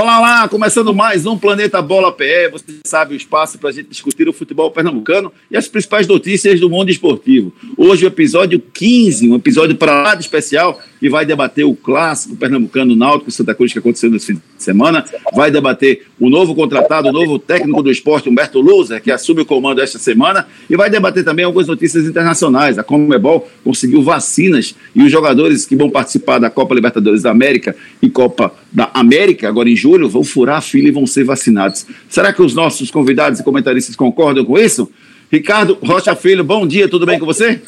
[0.00, 2.48] Olá, olá, começando mais um Planeta Bola PE.
[2.52, 6.58] Você sabe o espaço para a gente discutir o futebol pernambucano e as principais notícias
[6.58, 7.52] do mundo esportivo.
[7.76, 12.36] Hoje o episódio 15, um episódio para lá de especial que vai debater o clássico
[12.36, 17.08] pernambucano Náutico Santa Cruz que aconteceu nesse fim de semana, vai debater o novo contratado,
[17.08, 20.90] o novo técnico do esporte, Humberto Luzer, que assume o comando esta semana, e vai
[20.90, 22.78] debater também algumas notícias internacionais.
[22.78, 27.74] A Comebol conseguiu vacinas e os jogadores que vão participar da Copa Libertadores da América
[28.02, 31.86] e Copa da América, agora em julho, vão furar a fila e vão ser vacinados.
[32.08, 34.90] Será que os nossos convidados e comentaristas concordam com isso?
[35.30, 37.60] Ricardo Rocha Filho, bom dia, tudo bem com você?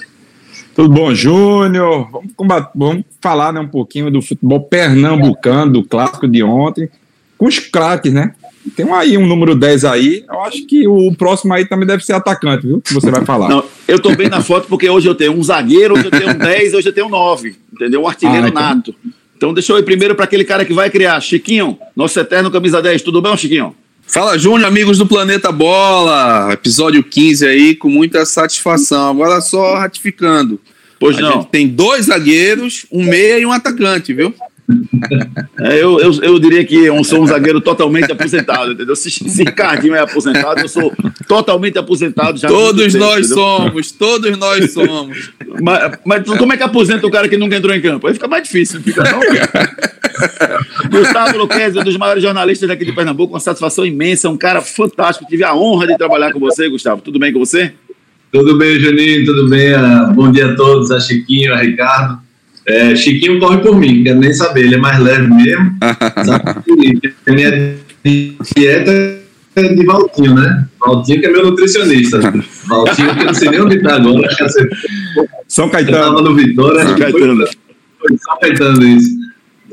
[0.74, 2.08] Tudo bom, Júnior?
[2.10, 6.88] Vamos, vamos, falar né, um pouquinho do futebol pernambucano, do clássico de ontem,
[7.36, 8.34] com os craques, né?
[8.76, 10.24] Tem aí um número 10 aí.
[10.28, 12.80] Eu acho que o próximo aí também deve ser atacante, viu?
[12.80, 13.48] Que você vai falar.
[13.48, 16.30] Não, eu tô bem na foto porque hoje eu tenho um zagueiro, hoje eu tenho
[16.30, 17.56] um 10, hoje eu tenho um 9.
[17.72, 18.02] Entendeu?
[18.02, 18.62] Um artilheiro ah, então...
[18.62, 18.94] nato.
[19.42, 21.20] Então deixa eu ir primeiro para aquele cara que vai criar.
[21.20, 23.02] Chiquinho, nosso eterno camisa 10.
[23.02, 23.74] Tudo bem, Chiquinho?
[24.06, 26.52] Fala, Júnior, amigos do Planeta Bola.
[26.52, 29.10] Episódio 15 aí, com muita satisfação.
[29.10, 30.60] Agora só ratificando.
[31.00, 31.42] Pois a não.
[31.42, 34.32] tem dois zagueiros, um meia e um atacante, viu?
[35.60, 38.94] É, eu, eu, eu diria que eu sou um zagueiro totalmente aposentado, entendeu?
[38.94, 40.92] Se, se Ricardinho é aposentado, eu sou
[41.26, 42.38] totalmente aposentado.
[42.38, 43.36] Já todos tempo, nós entendeu?
[43.36, 45.32] somos, todos nós somos.
[45.60, 48.06] Mas, mas, como é que aposenta o cara que nunca entrou em campo?
[48.06, 49.20] Aí fica mais difícil, fica não?
[50.90, 55.28] Gustavo Luquezzi, um dos maiores jornalistas aqui de Pernambuco, uma satisfação imensa, um cara fantástico.
[55.28, 57.02] Tive a honra de trabalhar com você, Gustavo.
[57.02, 57.72] Tudo bem com você?
[58.30, 59.74] Tudo bem, Juninho, tudo bem?
[59.74, 62.21] Ah, bom dia a todos, a Chiquinho, a Ricardo.
[62.66, 65.76] É, Chiquinho corre por mim, quero nem saber, ele é mais leve mesmo.
[65.82, 67.76] a minha
[68.56, 69.22] dieta
[69.56, 70.66] é de Valtinho, né?
[70.80, 72.20] Valtinho que é meu nutricionista.
[72.66, 74.28] Valtinho que eu não sei nem onde está agora.
[74.28, 74.68] Que.
[75.48, 75.96] São Caetano.
[75.98, 76.82] Estava no Vitória.
[76.82, 77.46] São Caetano.
[77.98, 79.10] Foi São Caetano isso.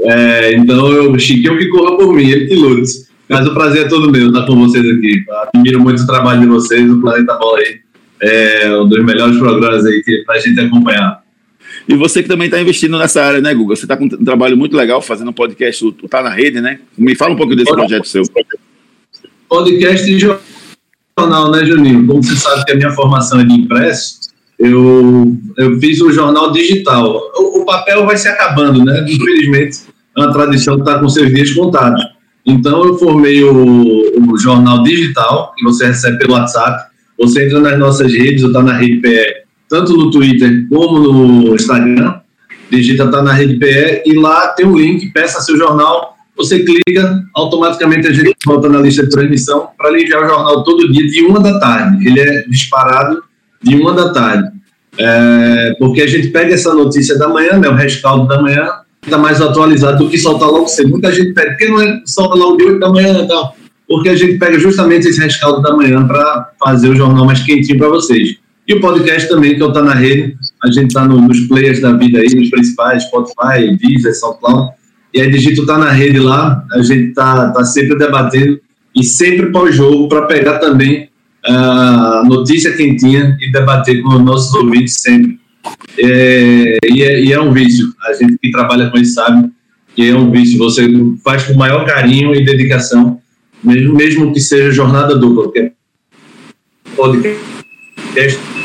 [0.01, 3.09] É, então, eu, Chiquinho que corra por mim, ele que lute.
[3.29, 5.23] Mas o prazer é todo meu estar com vocês aqui.
[5.53, 7.79] Admiro muito o trabalho de vocês, o Planeta Bola aí.
[8.21, 11.21] É um dos melhores programas aí para a gente acompanhar.
[11.89, 13.75] E você que também está investindo nessa área, né, Guga?
[13.75, 16.79] Você está com um trabalho muito legal fazendo um podcast, o Tá na Rede, né?
[16.95, 18.21] Me fala um pouco desse projeto seu.
[19.49, 22.05] Podcast e jornal, né, Juninho?
[22.05, 24.19] Como você sabe que a minha formação é de impresso,
[24.59, 27.23] eu, eu fiz o jornal digital.
[27.35, 29.03] O, o papel vai se acabando, né?
[29.09, 29.79] Infelizmente,
[30.15, 32.05] é uma tradição que está com seus dias contados.
[32.45, 36.87] Então, eu formei o, o jornal digital, que você recebe pelo WhatsApp.
[37.17, 39.38] Você entra nas nossas redes, ou está na rede PE
[39.69, 42.19] tanto no Twitter como no Instagram.
[42.69, 46.15] Digita tá na rede PE e lá tem um link, peça seu jornal.
[46.35, 50.63] Você clica, automaticamente a gente volta na lista de transmissão para lhe enviar o jornal
[50.63, 52.07] todo dia de uma da tarde.
[52.07, 53.23] Ele é disparado
[53.61, 54.49] de uma da tarde.
[54.97, 58.67] É, porque a gente pega essa notícia da manhã, né, o rescaldo da manhã,
[59.03, 60.89] está mais atualizado do que soltar logo cedo.
[60.89, 63.55] Muita gente pede, por que não é, solta logo de 8 da manhã e tal?
[63.87, 67.77] Porque a gente pega justamente esse rescaldo da manhã para fazer o jornal mais quentinho
[67.77, 68.37] para vocês.
[68.69, 71.81] E o podcast também, que eu tá na rede, a gente tá no, nos players
[71.81, 74.73] da vida aí, nos principais, Spotify, Deezer, SoundCloud,
[75.11, 78.61] e aí digito tá na rede lá, a gente tá, tá sempre debatendo
[78.95, 81.09] e sempre pós-jogo para pegar também
[81.43, 85.39] a uh, notícia quentinha e debater com os nossos ouvintes sempre.
[85.97, 89.49] É, e, é, e, é, um vício, a gente que trabalha com isso sabe
[89.95, 90.87] que é um vício, você
[91.23, 93.19] faz com maior carinho e dedicação,
[93.63, 95.71] mesmo, mesmo que seja jornada dupla, porque
[96.95, 98.58] podcast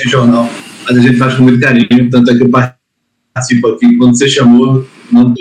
[0.00, 0.48] esse jornal,
[0.84, 3.96] mas a gente faz com muito carinho, tanto é que eu participo aqui.
[3.96, 5.34] Quando você chamou, não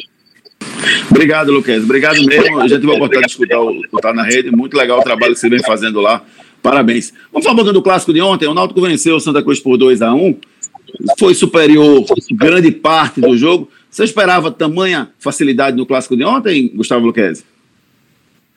[1.09, 1.83] Obrigado, Luquez.
[1.83, 2.61] Obrigado mesmo.
[2.61, 4.51] Eu já tive a oportunidade de escutar o, o Tá na Rede.
[4.51, 6.23] Muito legal o trabalho que você vem fazendo lá.
[6.61, 7.13] Parabéns.
[7.31, 8.47] Vamos falar um pouquinho do clássico de ontem.
[8.47, 10.37] O Náutico venceu o Santa Cruz por 2 a 1
[11.17, 13.69] Foi superior grande parte do jogo.
[13.89, 17.43] Você esperava tamanha facilidade no clássico de ontem, Gustavo Luquez?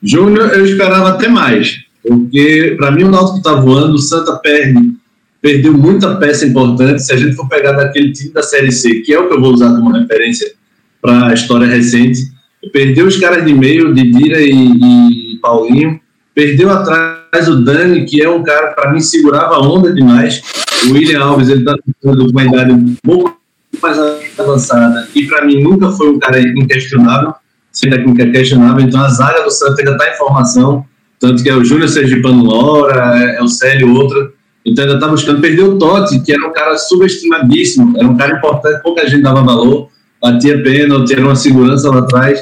[0.02, 1.84] Júnior, eu esperava até mais.
[2.06, 3.94] Porque, para mim, o Náutico está voando.
[3.94, 4.94] O Santa perde
[5.42, 7.02] perdeu muita peça importante.
[7.02, 9.40] Se a gente for pegar daquele time da Série C, que é o que eu
[9.40, 10.52] vou usar como referência
[11.02, 12.20] para a história recente,
[12.72, 16.00] perdeu os caras de meio, Didira e, e Paulinho,
[16.32, 20.40] perdeu atrás o Dani, que é um cara, para mim, segurava a onda demais.
[20.86, 23.36] O William Alves, ele está com uma idade pouco
[23.82, 23.98] mais
[24.38, 27.34] avançada e, para mim, nunca foi um cara inquestionável,
[27.72, 28.84] sem técnica questionável.
[28.84, 30.86] Então, a zaga do Santos ainda está em formação,
[31.18, 34.32] tanto que é o Júnior Sergipano Lora, é, é o Célio outro
[34.64, 38.36] então ainda está buscando perder o Totti, que era um cara subestimadíssimo, era um cara
[38.36, 39.88] importante, pouca gente dava valor,
[40.20, 42.40] batia pênalti, era uma segurança lá atrás.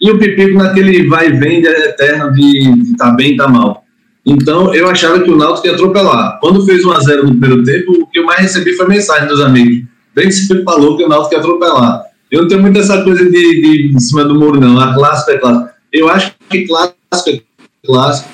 [0.00, 3.84] E o Pipico naquele vai e vem eterno de tá bem tá mal.
[4.24, 6.38] Então eu achava que o Náutico ia atropelar.
[6.40, 9.84] Quando fez 1x0 no primeiro tempo, o que eu mais recebi foi mensagem dos amigos.
[10.14, 12.04] Bem que você falou que o Náutico ia atropelar.
[12.30, 14.78] Eu não tenho muito essa coisa de, de, de cima do muro, não.
[14.78, 15.74] A clássica é clássica.
[15.92, 17.40] Eu acho que clássico é
[17.84, 18.28] clássico.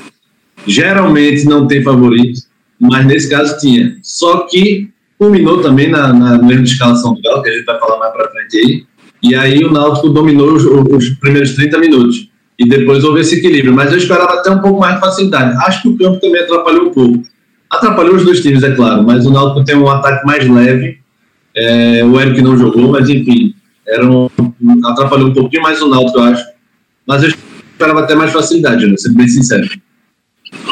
[0.67, 2.41] Geralmente não tem favorito,
[2.85, 3.97] mas nesse caso tinha.
[4.03, 7.99] Só que culminou também na, na, de escalação do Galo, que a gente vai falar
[7.99, 8.87] mais para frente aí.
[9.23, 12.29] E aí o Náutico dominou os, os, primeiros 30 minutos.
[12.59, 13.73] E depois houve esse equilíbrio.
[13.73, 15.57] Mas eu esperava até um pouco mais de facilidade.
[15.67, 17.23] Acho que o campo também atrapalhou um pouco.
[17.71, 20.99] Atrapalhou os dois times, é claro, mas o Náutico tem um ataque mais leve.
[21.57, 23.55] É, o Eric não jogou, mas enfim,
[23.87, 24.29] era um,
[24.85, 26.45] atrapalhou um pouquinho mais o Náutico, eu acho.
[27.07, 28.95] Mas eu esperava até mais facilidade, né?
[28.97, 29.69] Sendo bem sincero.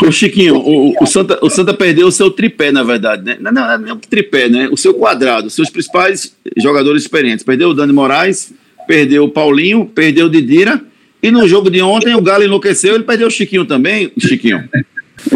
[0.02, 3.36] Ô Chiquinho, o, o, Santa, o Santa perdeu o seu tripé, na verdade, né?
[3.40, 4.68] Não, não, não é tripé, né?
[4.70, 7.44] O seu quadrado, seus principais jogadores experientes.
[7.44, 8.52] Perdeu o Dani Moraes,
[8.86, 10.80] perdeu o Paulinho, perdeu o Didira.
[11.22, 14.68] E no jogo de ontem o Galo enlouqueceu, ele perdeu o Chiquinho também, Chiquinho.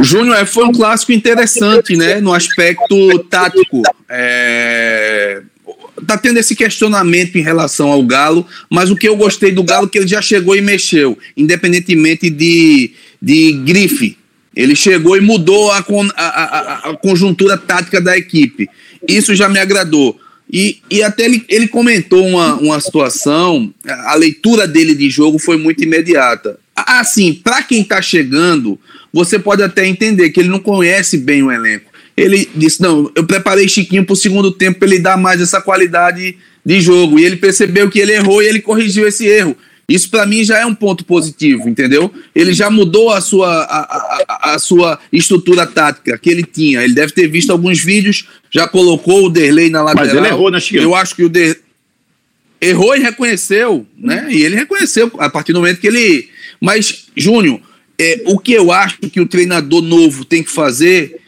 [0.01, 2.21] Júnior, é, foi um clássico interessante, né?
[2.21, 3.83] No aspecto tático.
[4.09, 5.43] É...
[6.07, 9.87] Tá tendo esse questionamento em relação ao Galo, mas o que eu gostei do Galo
[9.87, 14.17] é que ele já chegou e mexeu, independentemente de, de grife.
[14.57, 15.85] Ele chegou e mudou a,
[16.17, 18.69] a, a, a conjuntura tática da equipe.
[19.07, 20.19] Isso já me agradou.
[20.51, 25.59] E, e até ele, ele comentou uma, uma situação, a leitura dele de jogo foi
[25.59, 26.59] muito imediata.
[26.75, 28.79] Assim, para quem está chegando,
[29.13, 31.91] você pode até entender que ele não conhece bem o elenco.
[32.17, 35.61] Ele disse: Não, eu preparei Chiquinho para o segundo tempo para ele dar mais essa
[35.61, 37.19] qualidade de jogo.
[37.19, 39.57] E ele percebeu que ele errou e ele corrigiu esse erro.
[39.89, 42.13] Isso para mim já é um ponto positivo, entendeu?
[42.35, 46.83] Ele já mudou a sua, a, a, a, sua estrutura tática que ele tinha.
[46.83, 50.07] Ele deve ter visto alguns vídeos, já colocou o Derlei na lateral.
[50.07, 50.83] Mas ele errou, né, Chiquinho?
[50.83, 51.61] Eu acho que o Der...
[52.61, 54.27] errou e reconheceu, né?
[54.29, 56.31] E ele reconheceu a partir do momento que ele.
[56.61, 57.61] Mas, Júnior,
[57.97, 61.21] é, o que eu acho que o treinador novo tem que fazer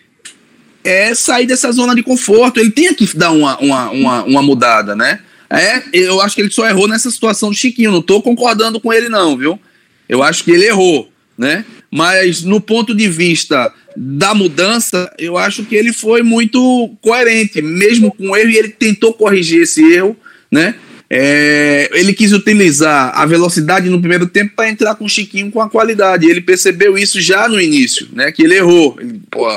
[0.83, 2.59] é sair dessa zona de conforto.
[2.59, 5.21] Ele tem que dar uma, uma, uma, uma mudada, né?
[5.51, 7.93] É, eu acho que ele só errou nessa situação do Chiquinho.
[7.93, 9.59] Não estou concordando com ele, não, viu?
[10.09, 11.65] Eu acho que ele errou, né?
[11.91, 18.13] Mas no ponto de vista da mudança, eu acho que ele foi muito coerente, mesmo
[18.13, 20.17] com erro, e ele tentou corrigir esse erro,
[20.51, 20.75] né?
[21.11, 25.61] É, ele quis utilizar a velocidade no primeiro tempo para entrar com o Chiquinho com
[25.61, 26.29] a qualidade.
[26.29, 28.31] Ele percebeu isso já no início, né?
[28.31, 28.99] Que ele errou.
[29.01, 29.49] Ele, pô,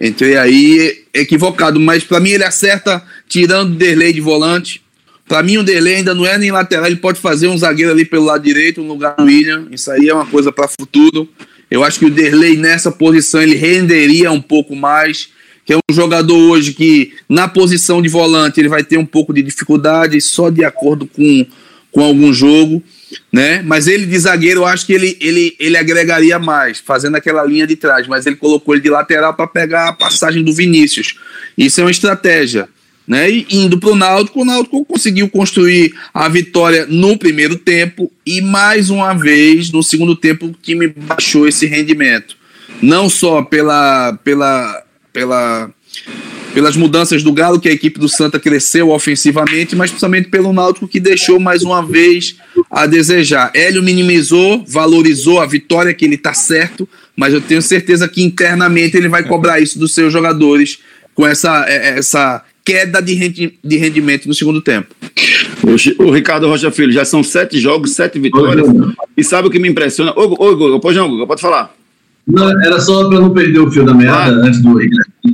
[0.00, 4.83] entrei aí equivocado, mas para mim ele acerta tirando o Derlei de volante,
[5.26, 8.04] para mim, o Delay ainda não é nem lateral, ele pode fazer um zagueiro ali
[8.04, 9.66] pelo lado direito, no lugar do William.
[9.70, 11.28] Isso aí é uma coisa para futuro.
[11.70, 15.30] Eu acho que o Derlei nessa posição ele renderia um pouco mais,
[15.64, 19.32] que é um jogador hoje que na posição de volante ele vai ter um pouco
[19.32, 21.46] de dificuldade só de acordo com,
[21.90, 22.82] com algum jogo,
[23.32, 23.62] né?
[23.62, 27.66] Mas ele de zagueiro eu acho que ele, ele, ele agregaria mais, fazendo aquela linha
[27.66, 31.16] de trás, mas ele colocou ele de lateral para pegar a passagem do Vinícius.
[31.56, 32.68] Isso é uma estratégia.
[33.06, 33.30] Né?
[33.30, 38.40] E indo para o Náutico, o Náutico conseguiu construir a vitória no primeiro tempo e
[38.40, 42.34] mais uma vez no segundo tempo o time baixou esse rendimento.
[42.80, 45.70] Não só pela, pela, pela,
[46.54, 50.88] pelas mudanças do Galo, que a equipe do Santa cresceu ofensivamente, mas principalmente pelo Náutico
[50.88, 52.36] que deixou mais uma vez
[52.70, 53.50] a desejar.
[53.54, 58.96] Hélio minimizou, valorizou a vitória, que ele está certo, mas eu tenho certeza que internamente
[58.96, 60.78] ele vai cobrar isso dos seus jogadores
[61.14, 64.94] com essa, essa queda de, rendi de rendimento no segundo tempo.
[65.62, 68.66] O, o, Ricardo Rocha Filho, já são sete jogos, sete vitórias.
[69.16, 70.12] e sabe o que me impressiona?
[70.16, 71.74] Ô, ô Guga, pode não, Guga, pode falar.
[72.26, 74.46] Não, era só para não perder o fio da meada claro.
[74.46, 74.74] antes do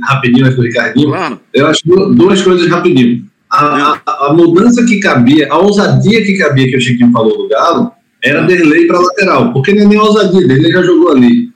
[0.03, 1.07] rapidinho, antes do Ricardinho.
[1.07, 1.39] Claro.
[1.53, 3.25] Eu acho duas coisas rapidinho.
[3.49, 7.47] A, a, a, mudança que cabia, a ousadia que cabia, que o Chiquinho falou do
[7.47, 7.91] Galo,
[8.21, 11.49] era Derlei para lateral, porque nem a ousadia, Derlei já jogou ali.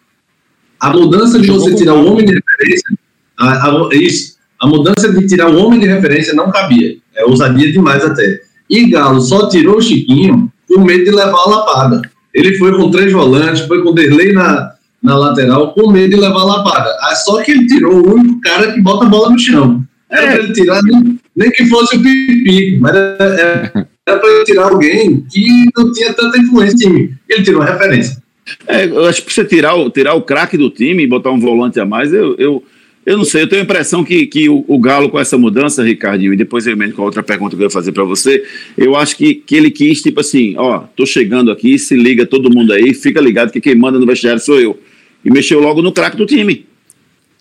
[0.80, 2.98] A mudança de você tirar o homem de referência,
[3.38, 6.96] a, a, isso, a mudança de tirar o homem de referência não cabia.
[7.16, 8.42] É ousadia demais até.
[8.70, 12.02] E Galo só tirou o Chiquinho com medo de levar a lapada.
[12.34, 16.42] Ele foi com três volantes, foi com Derlei na, na lateral, com medo de levar
[16.42, 16.90] a lapada.
[17.02, 19.84] Ah, só que ele tirou o único cara que bota a bola no chão.
[20.10, 23.88] Era para ele tirar, nem, nem, que fosse o Pipi, mas era, era,
[24.24, 27.10] ele tirar alguém que não tinha tanta influência em mim.
[27.28, 28.24] Ele tirou a referência.
[28.68, 31.40] É, eu acho que você tirar o, tirar o craque do time e botar um
[31.40, 32.64] volante a mais, eu, eu
[33.06, 35.84] eu não sei, eu tenho a impressão que, que o, o Galo, com essa mudança,
[35.84, 38.44] Ricardinho, e depois eu emendo com a outra pergunta que eu ia fazer para você,
[38.78, 42.50] eu acho que, que ele quis, tipo assim, ó, tô chegando aqui, se liga todo
[42.50, 44.80] mundo aí, fica ligado que quem manda no vestiário sou eu.
[45.24, 46.66] E mexeu logo no craque do time.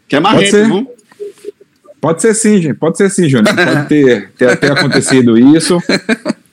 [0.09, 0.87] Que é marrento, não?
[2.01, 2.75] Pode ser sim, gente.
[2.75, 3.55] Pode ser sim, Júnior.
[3.55, 5.79] Pode ter, ter, ter acontecido isso.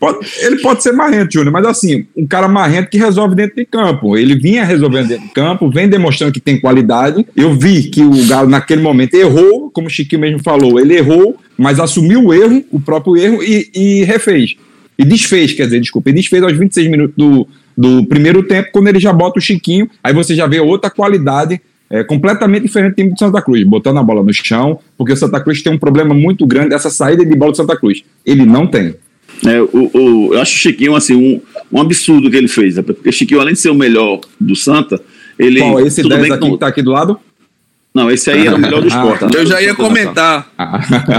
[0.01, 3.65] Pode, ele pode ser marrento, Júnior, mas assim, um cara marrento que resolve dentro de
[3.65, 4.17] campo.
[4.17, 7.23] Ele vinha resolvendo dentro de campo, vem demonstrando que tem qualidade.
[7.35, 11.37] Eu vi que o Galo, naquele momento, errou, como o Chiquinho mesmo falou, ele errou,
[11.55, 14.55] mas assumiu o erro, o próprio erro, e, e refez.
[14.97, 18.87] E desfez, quer dizer, desculpa, e desfez aos 26 minutos do, do primeiro tempo, quando
[18.87, 22.95] ele já bota o Chiquinho, aí você já vê outra qualidade é, completamente diferente do
[22.95, 25.77] time do Santa Cruz, botando a bola no chão, porque o Santa Cruz tem um
[25.77, 28.03] problema muito grande dessa saída de bola do Santa Cruz.
[28.25, 28.95] Ele não tem.
[29.45, 32.81] É, o, o, eu acho o Chiquinho assim, um, um absurdo que ele fez, né?
[32.81, 35.01] porque o Chiquinho, além de ser o melhor do Santa,
[35.37, 35.59] ele.
[35.59, 36.51] Qual, esse 10 aqui não...
[36.51, 37.19] que tá aqui do lado?
[37.93, 39.25] Não, esse aí é o melhor do esporte.
[39.25, 39.29] Ah?
[39.33, 40.49] Eu já ia comentar.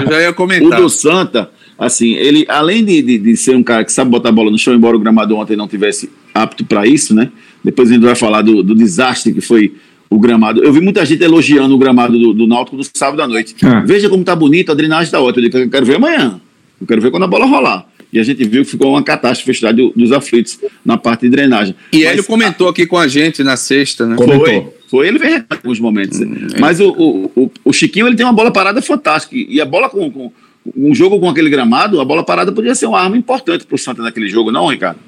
[0.02, 0.81] Eu já ia comentar.
[0.81, 4.31] O do Santa, assim, ele, além de, de, de, ser um cara que sabe botar
[4.31, 7.31] a bola no chão, embora o gramado ontem não tivesse apto para isso, né?
[7.62, 9.75] Depois a gente vai falar do, do, desastre que foi
[10.09, 10.64] o gramado.
[10.64, 13.54] Eu vi muita gente elogiando o gramado do, do Náutico no sábado à noite.
[13.62, 13.81] Ah.
[13.81, 15.45] Veja como tá bonito, a drenagem tá ótima.
[15.45, 16.40] Eu, digo, eu quero ver amanhã.
[16.81, 17.87] Eu quero ver quando a bola rolar.
[18.12, 21.75] E a gente viu que ficou uma catástrofe do, dos aflitos na parte de drenagem.
[21.90, 22.71] E Mas, ele comentou a...
[22.71, 24.16] aqui com a gente na sexta, né?
[24.16, 26.21] Foi, foi ele veio em alguns momentos.
[26.21, 26.61] Hum, é.
[26.61, 29.35] Mas o, o, o, Chiquinho ele tem uma bola parada fantástica.
[29.35, 30.31] E a bola com, com
[30.76, 33.78] um jogo com aquele gramado, a bola parada podia ser uma arma importante para o
[33.78, 34.99] Santa naquele jogo, não, Ricardo?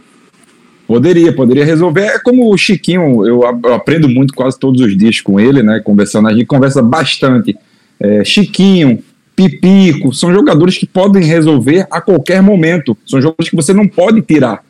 [0.86, 2.06] Poderia, poderia resolver.
[2.06, 5.80] É como o Chiquinho, eu, aprendo muito quase todos os dias com ele, né?
[5.80, 7.54] Conversando, a gente conversa bastante.
[8.00, 9.02] É, Chiquinho,
[9.36, 12.96] Pipico, são jogadores que podem resolver a qualquer momento.
[13.06, 14.62] São jogadores que você não pode tirar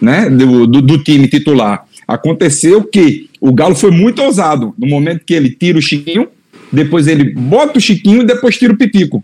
[0.00, 1.84] né, do, do, do, time titular.
[2.06, 6.28] Aconteceu que o Galo foi muito ousado no momento que ele tira o Chiquinho,
[6.72, 9.22] depois ele bota o Chiquinho e depois tira o Pipico.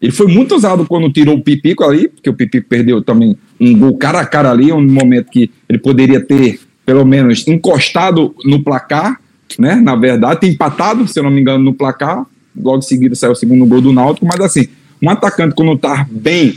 [0.00, 3.78] Ele foi muito ousado quando tirou o Pipico ali, porque o Pipico perdeu também um
[3.78, 8.62] gol cara a cara ali, um momento que ele poderia ter, pelo menos, encostado no
[8.62, 9.20] placar,
[9.58, 9.74] né?
[9.74, 12.24] Na verdade, empatado, se eu não me engano, no placar,
[12.56, 14.68] logo em seguida saiu o segundo gol do Náutico, mas assim,
[15.02, 16.56] um atacante quando tá bem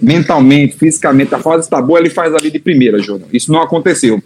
[0.00, 3.28] mentalmente, fisicamente, a fase está boa, ele faz ali de primeira, Júnior.
[3.32, 4.22] Isso não aconteceu.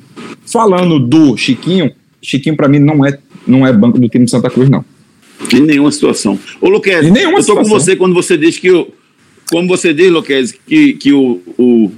[0.46, 4.50] Falando do Chiquinho, Chiquinho para mim não é, não é banco do time de Santa
[4.50, 4.84] Cruz, não.
[5.52, 6.38] Em nenhuma situação.
[6.60, 7.62] Ô, Luquez, eu estou situação.
[7.62, 8.88] com você quando você diz que o.
[9.50, 11.90] Como você diz, Luquez, que, que o, o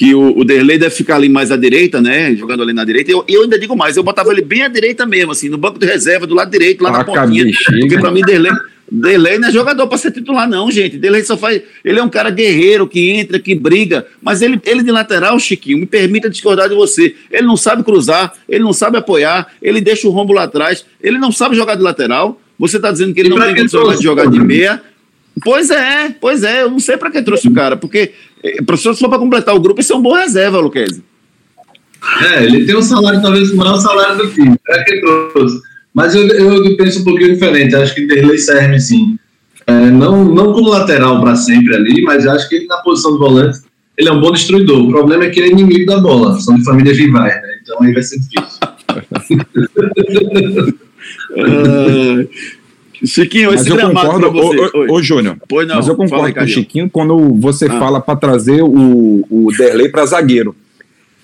[0.00, 2.34] que o, o Derlei deve ficar ali mais à direita, né?
[2.34, 3.10] Jogando ali na direita.
[3.10, 5.78] Eu, eu ainda digo mais, eu botava ele bem à direita mesmo, assim, no banco
[5.78, 7.44] de reserva, do lado direito, lá ah, na pontinha.
[7.66, 8.50] Porque para mim, Derlei,
[8.90, 10.96] Derlei não é jogador para ser titular, não, gente.
[10.96, 11.60] Derlei só faz.
[11.84, 14.06] Ele é um cara guerreiro que entra, que briga.
[14.22, 17.14] Mas ele, ele de lateral, Chiquinho, me permita discordar de você.
[17.30, 21.18] Ele não sabe cruzar, ele não sabe apoiar, ele deixa o rombo lá atrás, ele
[21.18, 22.40] não sabe jogar de lateral.
[22.58, 24.80] Você está dizendo que ele não tem condição de jogar de meia.
[25.42, 28.12] Pois é, pois é, eu não sei para que trouxe o cara, porque
[28.64, 31.02] professor, só para completar o grupo, isso é um bom reserva, Luquezzi.
[32.22, 35.60] É, ele tem um salário, talvez o maior salário do time, é que trouxe.
[35.92, 39.18] Mas eu, eu penso um pouquinho diferente, acho que Derlei serve sim.
[39.66, 43.18] É, não, não como lateral para sempre ali, mas acho que ele na posição de
[43.18, 43.58] volante,
[43.98, 44.82] ele é um bom destruidor.
[44.82, 47.58] O problema é que ele é inimigo da bola, são de famílias rivais, né?
[47.62, 48.60] Então aí vai ser difícil.
[53.04, 55.36] Chiquinho, mas esse eu concordo, ô, ô, Júnior,
[55.68, 57.78] mas eu concordo aí, com o Chiquinho quando você ah.
[57.78, 60.54] fala para trazer o, o Derlei para zagueiro.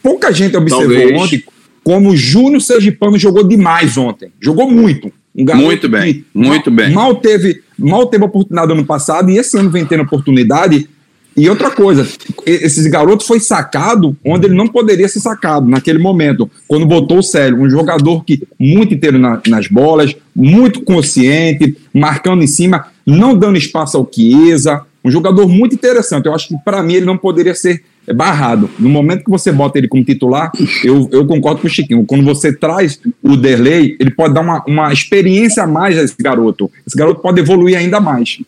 [0.02, 1.20] Pouca gente observou Talvez.
[1.20, 1.44] ontem
[1.84, 4.32] como o Júnior Sergipano jogou demais ontem.
[4.40, 5.12] Jogou muito.
[5.36, 6.94] Um muito bem, muito mal, bem.
[6.94, 10.88] Mal teve, mal teve oportunidade ano passado e esse ano vem tendo oportunidade
[11.36, 12.06] e outra coisa,
[12.46, 17.22] esse garoto foi sacado onde ele não poderia ser sacado naquele momento, quando botou o
[17.22, 23.36] Célio, um jogador que muito inteiro na, nas bolas, muito consciente, marcando em cima, não
[23.36, 26.26] dando espaço ao Chiesa, um jogador muito interessante.
[26.26, 27.82] Eu acho que para mim ele não poderia ser
[28.14, 28.68] barrado.
[28.78, 30.50] No momento que você bota ele como titular,
[30.82, 32.04] eu, eu concordo com o Chiquinho.
[32.04, 36.16] Quando você traz o Derlei, ele pode dar uma, uma experiência a mais a esse
[36.18, 36.70] garoto.
[36.86, 38.38] Esse garoto pode evoluir ainda mais.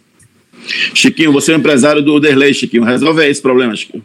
[0.94, 2.84] Chiquinho, você é empresário do Derlei, Chiquinho.
[2.84, 4.04] Resolve esse problema, Chiquinho.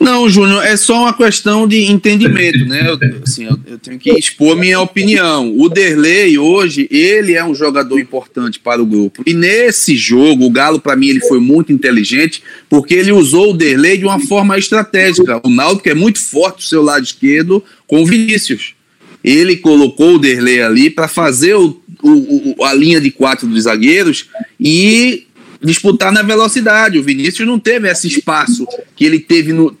[0.00, 2.88] Não, Júnior, é só uma questão de entendimento, né?
[2.88, 5.54] Eu, assim, eu, eu, tenho que expor minha opinião.
[5.58, 9.22] O Derlei, hoje, ele é um jogador importante para o grupo.
[9.26, 13.56] E nesse jogo, o Galo, para mim, ele foi muito inteligente, porque ele usou o
[13.56, 15.40] Derlei de uma forma estratégica.
[15.44, 18.74] O que é muito forte do seu lado esquerdo, com o Vinícius.
[19.22, 23.64] Ele colocou o Derlei ali para fazer o o, o, a linha de quatro dos
[23.64, 24.26] zagueiros
[24.58, 25.26] e
[25.62, 26.98] disputar na velocidade.
[26.98, 28.66] O Vinícius não teve esse espaço
[28.96, 29.76] que ele teve no,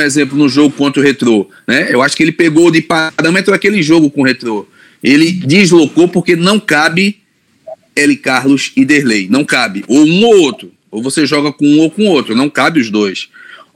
[0.00, 1.48] exemplo no jogo contra o Retrô.
[1.66, 1.88] Né?
[1.90, 4.66] Eu acho que ele pegou de parâmetro aquele jogo com o Retrô.
[5.02, 7.18] Ele deslocou porque não cabe
[7.94, 8.16] L.
[8.16, 9.28] Carlos e Derlei.
[9.28, 9.84] Não cabe.
[9.88, 10.72] Ou um ou outro.
[10.90, 12.34] Ou você joga com um ou com outro.
[12.34, 13.28] Não cabe os dois.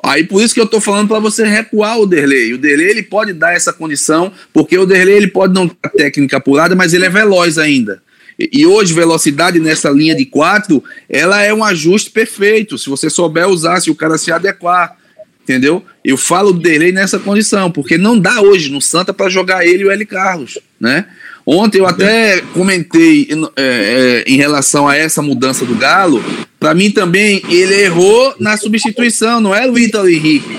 [0.05, 2.53] Aí por isso que eu tô falando para você recuar o Derlei.
[2.53, 6.37] O Derlei ele pode dar essa condição, porque o Derlei ele pode não ter técnica
[6.37, 8.03] apurada, mas ele é veloz ainda.
[8.39, 12.77] E hoje, velocidade nessa linha de quatro, ela é um ajuste perfeito.
[12.77, 14.95] Se você souber usar, se o cara se adequar.
[15.43, 15.83] Entendeu?
[16.05, 19.85] Eu falo do Derlei nessa condição, porque não dá hoje no Santa para jogar ele
[19.85, 20.05] e o L.
[20.05, 21.07] Carlos, né?
[21.47, 26.23] Ontem eu até comentei é, é, em relação a essa mudança do Galo.
[26.59, 30.59] Para mim também, ele errou na substituição, não é o Ítalo Henrique.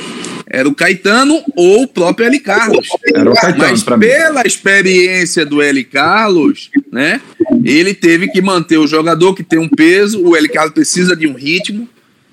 [0.49, 2.39] era o Caetano ou o próprio L.
[2.39, 2.87] Carlos.
[3.13, 4.05] Era o Caetano, Mas pra mim.
[4.07, 5.83] pela experiência do L.
[5.83, 7.19] Carlos, né?
[7.65, 10.47] Ele teve que manter o jogador que tem um peso, o L.
[10.47, 11.89] Carlos precisa de um ritmo,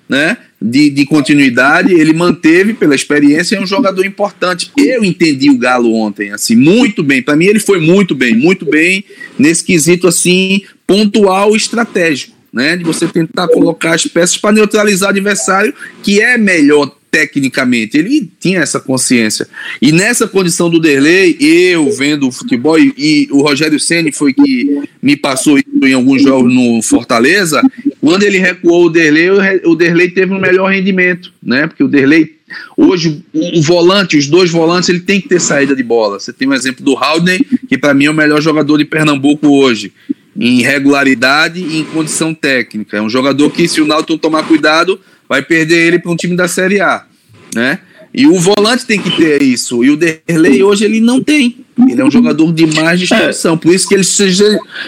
[0.09, 0.37] né?
[0.67, 4.73] De, de continuidade, ele manteve pela experiência, é um jogador importante.
[4.79, 7.21] Eu entendi o Galo ontem, assim, muito bem.
[7.21, 9.05] Para mim, ele foi muito bem, muito bem
[9.39, 12.79] nesse quesito, assim, pontual estratégico, né?
[12.79, 17.97] De você tentar colocar as peças para neutralizar o adversário, que é melhor tecnicamente.
[17.97, 19.47] Ele tinha essa consciência.
[19.81, 24.33] E nessa condição do Derlei, eu vendo o futebol, e, e o Rogério Ceni foi
[24.33, 27.63] que me passou em alguns jogos no Fortaleza,
[28.05, 31.67] quando ele recuou o Derlei, o o Derlei teve um melhor rendimento, né?
[31.67, 32.37] Porque o Derlei,
[32.77, 36.21] hoje, o, o volante, os dois volantes, ele tem que ter saída de bola.
[36.21, 39.49] Você tem um exemplo do Haldner, que para mim é o melhor jogador de Pernambuco
[39.49, 39.91] hoje.
[40.37, 42.99] Em regularidade e em condição técnica.
[42.99, 46.37] É um jogador que, se o Náutico tomar cuidado, vai perder ele para um time
[46.37, 47.07] da Série A,
[47.55, 47.79] né?
[48.15, 49.83] E o volante tem que ter isso.
[49.83, 51.57] E o Derlei hoje ele não tem.
[51.89, 53.59] Ele é um jogador de mais distribuição.
[53.59, 54.33] Por isso que ele se,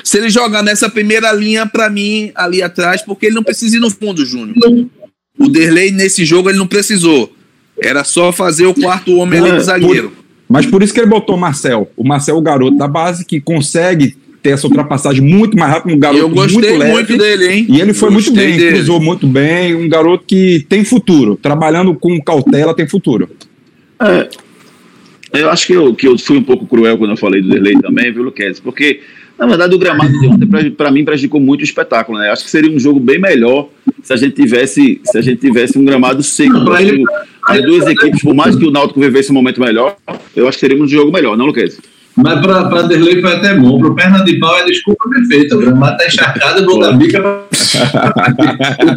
[0.04, 3.80] se ele jogar nessa primeira linha para mim ali atrás, porque ele não precisa ir
[3.80, 4.54] no fundo, Júnior.
[5.36, 7.32] O Derlei nesse jogo ele não precisou.
[7.82, 10.12] Era só fazer o quarto homem ali É, de zagueiro.
[10.48, 11.90] Mas por isso que ele botou o Marcel.
[11.96, 15.92] O Marcel é o garoto da base que consegue ter essa ultrapassagem muito mais rápido,
[15.94, 16.92] um garoto eu gostei muito leve.
[16.92, 17.66] muito dele, hein?
[17.68, 18.76] E ele foi muito Gostei bem, dele.
[18.76, 21.34] cruzou muito bem, um garoto que tem futuro.
[21.36, 23.28] Trabalhando com cautela, tem futuro.
[24.00, 24.28] É,
[25.40, 27.74] eu acho que eu, que eu fui um pouco cruel quando eu falei do Derlei
[27.80, 28.60] também, viu, Luquez?
[28.60, 29.00] Porque,
[29.36, 32.30] na verdade, o gramado de ontem, pra- pra mim, prejudicou muito o espetáculo, né?
[32.30, 33.68] Acho que seria um jogo bem melhor
[34.02, 36.54] se a gente tivesse, se a gente tivesse um gramado seco.
[36.64, 37.04] Que
[37.52, 39.96] As duas equipes, por mais que o Náutico vivesse um momento melhor,
[40.36, 41.78] eu acho que teríamos um jogo melhor, não, Luquez?
[42.16, 43.78] Mas para Derlei foi até bom.
[43.78, 45.54] Para o perna de pau é desculpa perfeita.
[45.54, 47.22] O gramado está encharcado, eu vou dar bica.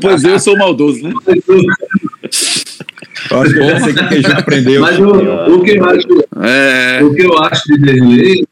[0.02, 1.14] Pois eu sou maldoso, né?
[3.30, 4.82] Eu acho que você que Queijo aprendeu.
[4.82, 6.08] Mas o, o, que eu acho,
[6.42, 8.48] É, o que eu acho de Derlei,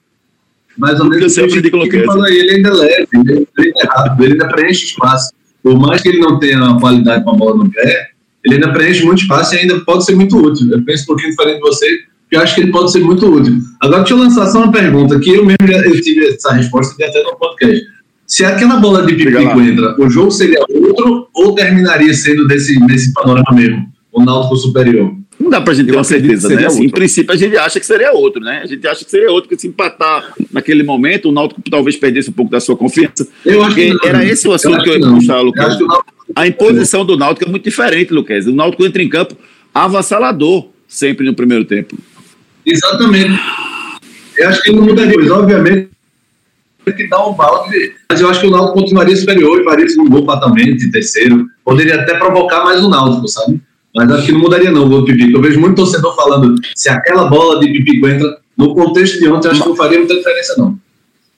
[0.77, 3.47] mais ou Eu menos, sempre digo o que falou aí, ele ainda é leve, ele
[3.57, 5.31] ainda rápido, ele ainda preenche espaço.
[5.63, 8.09] Por mais que ele não tenha uma qualidade com a bola no pé,
[8.43, 10.71] ele ainda preenche muito espaço e ainda pode ser muito útil.
[10.71, 11.87] Eu penso um pouquinho diferente de você,
[12.27, 13.55] porque eu acho que ele pode ser muito útil.
[13.81, 16.95] Agora, deixa eu lançar só uma pergunta, que eu mesmo já- eu tive essa resposta
[17.01, 17.85] e até no podcast.
[18.25, 23.13] Se aquela bola de pipico entra, o jogo seria outro ou terminaria sendo desse, nesse
[23.13, 23.87] panorama mesmo?
[24.11, 25.15] O Náutico superior?
[25.39, 26.65] Não dá pra gente ter Eu uma certeza, que né?
[26.65, 28.61] Assim, em princípio, a gente acha que seria outro, né?
[28.63, 32.29] A gente acha que seria outro, porque se empatar naquele momento, o Náutico talvez perdesse
[32.31, 33.25] um pouco da sua confiança.
[33.45, 33.99] Eu acho que não.
[34.03, 35.15] era esse o Eu assunto acho que eu ia não.
[35.15, 35.77] puxar, Eu Lucas.
[35.77, 38.47] que Náutico A imposição do Náutico é muito diferente, Luquez.
[38.47, 39.37] O Náutico entra em campo
[39.73, 41.95] avassalador sempre no primeiro tempo.
[42.67, 43.39] Exatamente.
[44.37, 45.35] Eu acho que não muda coisa.
[45.35, 45.89] Obviamente,
[46.95, 47.93] que dar um balde.
[48.09, 50.91] Mas eu acho que o Náutico continuaria superior e faria isso num gol fatalmente, de
[50.91, 51.45] terceiro.
[51.65, 53.59] Poderia até provocar mais o Náutico, sabe?
[53.95, 55.37] Mas acho que não mudaria não o gol do Pipico.
[55.37, 59.49] Eu vejo muito torcedor falando se aquela bola de Pipico entra no contexto de ontem,
[59.49, 60.79] acho que não faria muita diferença não.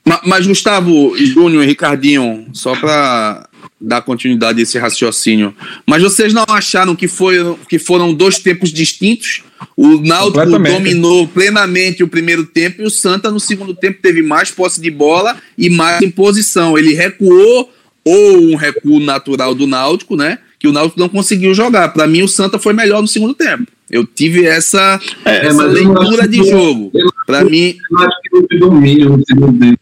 [0.06, 3.49] Ma- Mas, Gustavo, Júnior e Ricardinho, só para
[3.82, 7.36] dar continuidade a esse raciocínio, mas vocês não acharam que, foi,
[7.70, 9.42] que foram dois tempos distintos?
[9.76, 14.52] O Náutico dominou plenamente o primeiro tempo e o Santa, no segundo tempo, teve mais
[14.52, 16.78] posse de bola e mais imposição.
[16.78, 17.72] Ele recuou,
[18.04, 20.40] ou um recuo natural do Náutico, né?
[20.58, 21.90] Que o Náutico não conseguiu jogar.
[21.90, 23.66] Para mim, o Santa foi melhor no segundo tempo.
[23.90, 26.92] Eu tive essa, É, essa leitura de que- jogo.
[26.94, 28.18] eu- Para mim, Eu acho
[28.50, 29.80] que domínio no segundo tempo.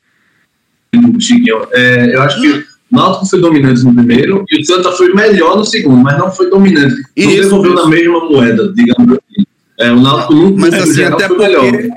[1.73, 5.57] É, eu acho que o Náutico foi dominante no primeiro e o Santa foi melhor
[5.57, 6.95] no segundo, mas não foi dominante.
[6.95, 7.83] Não Isso, devolveu isso.
[7.83, 9.45] na mesma moeda, digamos assim.
[9.79, 11.65] É, o Náutico nunca Mas assim, até foi porque- melhor.
[11.65, 11.91] Ele.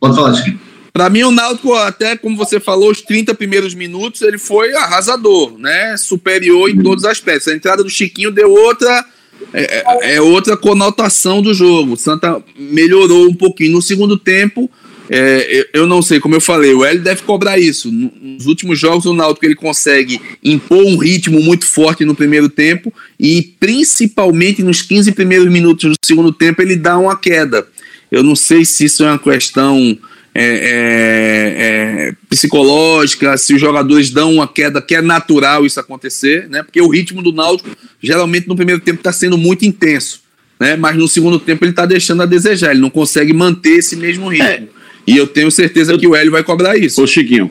[0.00, 0.60] Pode falar, Chiquinho.
[0.92, 5.56] Pra mim, o Náutico, até como você falou, os 30 primeiros minutos, ele foi arrasador,
[5.58, 5.96] né?
[5.96, 7.46] Superior em todos os aspectos.
[7.48, 9.04] A entrada do Chiquinho deu outra.
[9.52, 9.78] É,
[10.10, 11.92] é- é outra conotação do jogo.
[11.92, 13.72] O Santa melhorou um pouquinho.
[13.72, 14.68] No segundo tempo,
[15.10, 17.90] é, eu eu não sei, como eu falei, o Hélio deve cobrar isso.
[17.90, 22.48] No- Nos últimos jogos, o Náutico ele consegue impor um ritmo muito forte no primeiro
[22.48, 27.66] tempo e, principalmente nos 15 primeiros minutos do segundo tempo, ele dá uma queda.
[28.10, 29.96] Eu não sei se isso é uma questão
[30.34, 36.48] é, é, é, psicológica, se os jogadores dão uma queda que é natural isso acontecer,
[36.48, 36.62] né?
[36.62, 40.20] Porque o ritmo do Náutico geralmente no primeiro tempo está sendo muito intenso,
[40.60, 40.76] né?
[40.76, 44.28] Mas no segundo tempo ele está deixando a desejar, ele não consegue manter esse mesmo
[44.28, 44.68] ritmo.
[45.08, 47.02] E eu tenho certeza que o Hélio vai cobrar isso.
[47.02, 47.50] Ô, Chiquinho.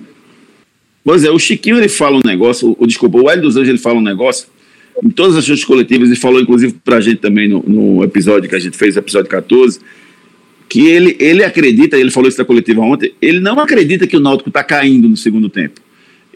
[1.04, 3.78] Pois é, o Chiquinho ele fala um negócio, o, desculpa, o Hélio dos Anjos ele
[3.80, 4.48] fala um negócio,
[5.04, 8.56] em todas as suas coletivas, ele falou inclusive pra gente também no, no episódio que
[8.56, 9.80] a gente fez, episódio 14,
[10.70, 14.20] que ele, ele acredita, ele falou isso na coletiva ontem, ele não acredita que o
[14.20, 15.82] Náutico está caindo no segundo tempo.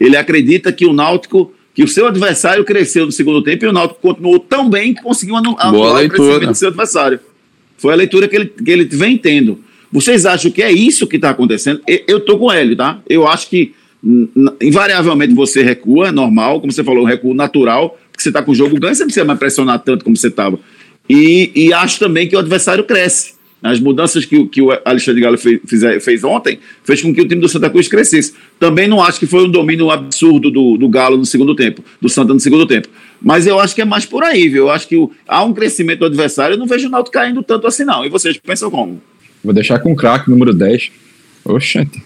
[0.00, 3.72] Ele acredita que o Náutico que o seu adversário cresceu no segundo tempo e o
[3.72, 7.20] Náutico continuou tão bem que conseguiu anular o crescimento do seu adversário.
[7.78, 9.60] Foi a leitura que ele, que ele vem tendo.
[9.92, 11.82] Vocês acham que é isso que está acontecendo?
[12.08, 13.00] Eu estou com ele, tá?
[13.08, 13.74] Eu acho que
[14.60, 18.54] invariavelmente você recua, normal, como você falou, um recuo natural, porque você está com o
[18.54, 20.58] jogo ganho, você não precisa mais pressionar tanto como você estava.
[21.08, 23.34] E, e acho também que o adversário cresce.
[23.62, 27.28] As mudanças que, que o Alexandre Galo fez, fez, fez, ontem fez com que o
[27.28, 28.34] time do Santa Cruz crescesse.
[28.58, 32.08] Também não acho que foi um domínio absurdo do, do Galo no segundo tempo, do
[32.08, 32.88] Santa no segundo tempo.
[33.20, 34.64] Mas eu acho que é mais por aí, viu?
[34.64, 37.40] Eu acho que o, há um crescimento do adversário, eu não vejo o Náutico caindo
[37.40, 38.04] tanto assim, não.
[38.04, 39.00] E vocês pensam como?
[39.42, 40.90] Vou deixar com o craque, número 10.
[41.44, 42.02] Oxente.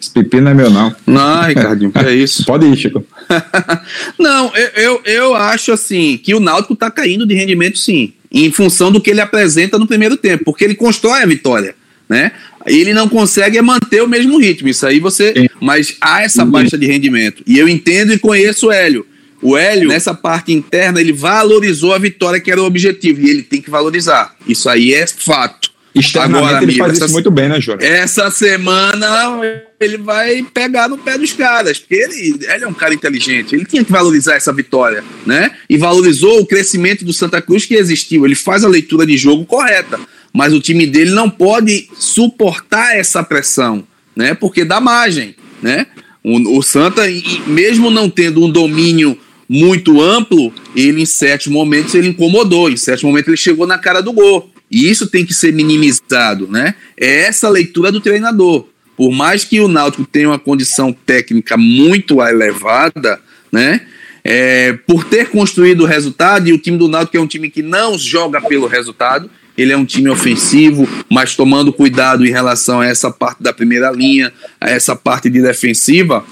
[0.00, 0.94] Esse pepino não é meu, não.
[1.06, 2.44] Não, Ricardinho, que é isso.
[2.46, 3.06] Pode ir, Chico.
[4.18, 8.50] não, eu, eu, eu acho assim que o Náutico tá caindo de rendimento, sim em
[8.50, 11.74] função do que ele apresenta no primeiro tempo, porque ele constrói a vitória,
[12.08, 12.32] né?
[12.64, 15.34] Ele não consegue manter o mesmo ritmo, isso aí você.
[15.36, 15.48] Sim.
[15.60, 17.42] Mas há essa baixa de rendimento.
[17.46, 19.04] E eu entendo e conheço o Hélio.
[19.42, 23.42] O Hélio, nessa parte interna, ele valorizou a vitória que era o objetivo, e ele
[23.42, 24.36] tem que valorizar.
[24.46, 25.71] Isso aí é fato.
[25.94, 27.82] Externamente Agora, ele faz essa, isso muito bem, né, Júnior?
[27.82, 29.42] Essa semana
[29.78, 33.66] ele vai pegar no pé dos caras, porque ele, ele é um cara inteligente, ele
[33.66, 35.50] tinha que valorizar essa vitória, né?
[35.68, 38.24] E valorizou o crescimento do Santa Cruz que existiu.
[38.24, 40.00] Ele faz a leitura de jogo correta,
[40.32, 44.32] mas o time dele não pode suportar essa pressão, né?
[44.34, 45.86] Porque dá margem, né?
[46.24, 47.02] O, o Santa,
[47.46, 53.02] mesmo não tendo um domínio muito amplo, ele em certos momentos ele incomodou, em certos
[53.02, 54.51] momentos ele chegou na cara do gol.
[54.72, 56.74] E isso tem que ser minimizado, né?
[56.98, 58.66] É essa leitura do treinador.
[58.96, 63.20] Por mais que o Náutico tenha uma condição técnica muito elevada,
[63.52, 63.82] né?
[64.24, 67.60] É, por ter construído o resultado, e o time do Náutico é um time que
[67.60, 72.86] não joga pelo resultado, ele é um time ofensivo, mas tomando cuidado em relação a
[72.86, 76.24] essa parte da primeira linha, a essa parte de defensiva,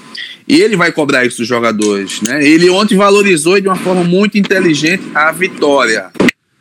[0.47, 2.21] ele vai cobrar isso dos jogadores.
[2.21, 2.43] Né?
[2.43, 6.09] Ele ontem valorizou de uma forma muito inteligente a vitória.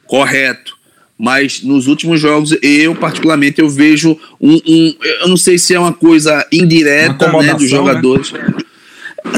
[0.05, 0.80] Correto
[1.21, 5.79] mas nos últimos jogos eu particularmente eu vejo um, um eu não sei se é
[5.79, 7.69] uma coisa indireta né, dos né?
[7.69, 8.33] jogadores.
[8.33, 8.55] Né?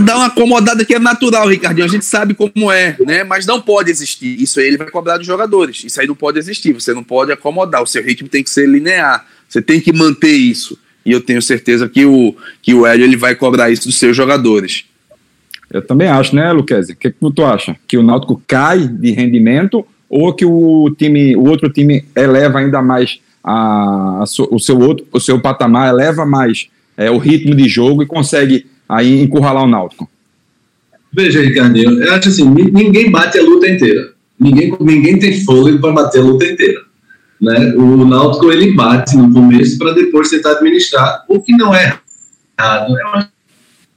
[0.05, 3.61] dá uma acomodada que é natural Ricardinho a gente sabe como é né mas não
[3.61, 4.41] pode existir.
[4.41, 5.83] Isso aí ele vai cobrar dos jogadores.
[5.85, 6.73] Isso aí não pode existir.
[6.73, 7.83] Você não pode acomodar.
[7.83, 9.27] O seu ritmo tem que ser linear.
[9.49, 10.79] Você tem que manter isso.
[11.05, 14.17] E eu tenho certeza que o que o Hélio ele vai cobrar isso dos seus
[14.17, 14.85] jogadores.
[15.69, 16.93] Eu também acho né Luquezzi?
[16.93, 17.75] O que, que tu acha?
[17.89, 22.83] Que o Náutico cai de rendimento ou que o time, o outro time eleva ainda
[22.83, 27.67] mais a, a o seu outro, o seu patamar, eleva mais é, o ritmo de
[27.67, 30.07] jogo e consegue aí encurralar o Náutico?
[31.11, 34.13] Veja, Ricardinho, eu acho assim, ninguém bate a luta inteira.
[34.39, 36.83] Ninguém, ninguém tem fôlego para bater a luta inteira.
[37.41, 37.73] Né?
[37.75, 41.99] O Náutico ele bate no começo para depois tentar administrar, o que não é
[42.59, 43.27] errado, é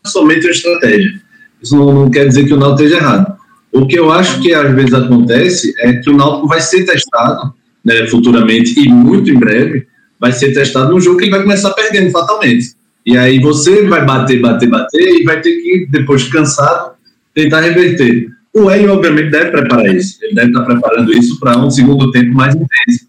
[0.06, 1.22] somente uma estratégia.
[1.62, 3.35] Isso não, não quer dizer que o Náutico esteja errado.
[3.76, 7.54] O que eu acho que às vezes acontece é que o Náutico vai ser testado
[7.84, 9.86] né, futuramente e muito em breve
[10.18, 12.74] vai ser testado num jogo que ele vai começar perdendo fatalmente.
[13.06, 16.94] E aí você vai bater, bater, bater e vai ter que, depois cansado,
[17.34, 18.30] tentar reverter.
[18.54, 20.20] O Hélio, obviamente, deve preparar isso.
[20.22, 23.08] Ele deve estar preparando isso para um segundo tempo mais intenso.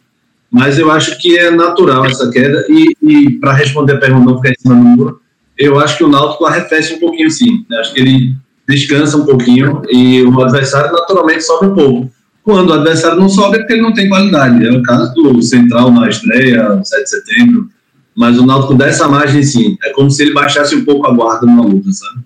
[0.51, 2.67] Mas eu acho que é natural essa queda.
[2.69, 5.21] E, e para responder a pergunta, não ficar em cima do muro,
[5.57, 7.65] eu acho que o Náutico arrefece um pouquinho sim.
[7.71, 8.37] Acho que ele
[8.69, 12.11] descansa um pouquinho e o adversário naturalmente sobe um pouco.
[12.43, 14.67] Quando o adversário não sobe é porque ele não tem qualidade.
[14.67, 17.69] É o caso do Central na estreia, 7 de setembro.
[18.15, 19.77] Mas o Náutico dessa margem, sim.
[19.85, 22.21] É como se ele baixasse um pouco a guarda numa luta, sabe?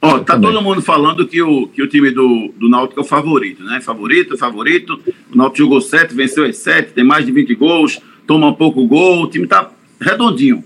[0.00, 3.02] Ó, oh, tá todo mundo falando que o, que o time do, do Náutico é
[3.02, 3.80] o favorito, né?
[3.80, 5.00] Favorito, favorito.
[5.32, 9.24] O Náutico jogou 7, venceu as 7, tem mais de 20 gols, toma pouco gol,
[9.24, 9.70] o time tá
[10.00, 10.62] redondinho.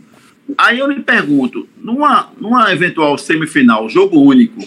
[0.56, 4.62] Aí eu me pergunto, numa, numa eventual semifinal, jogo único,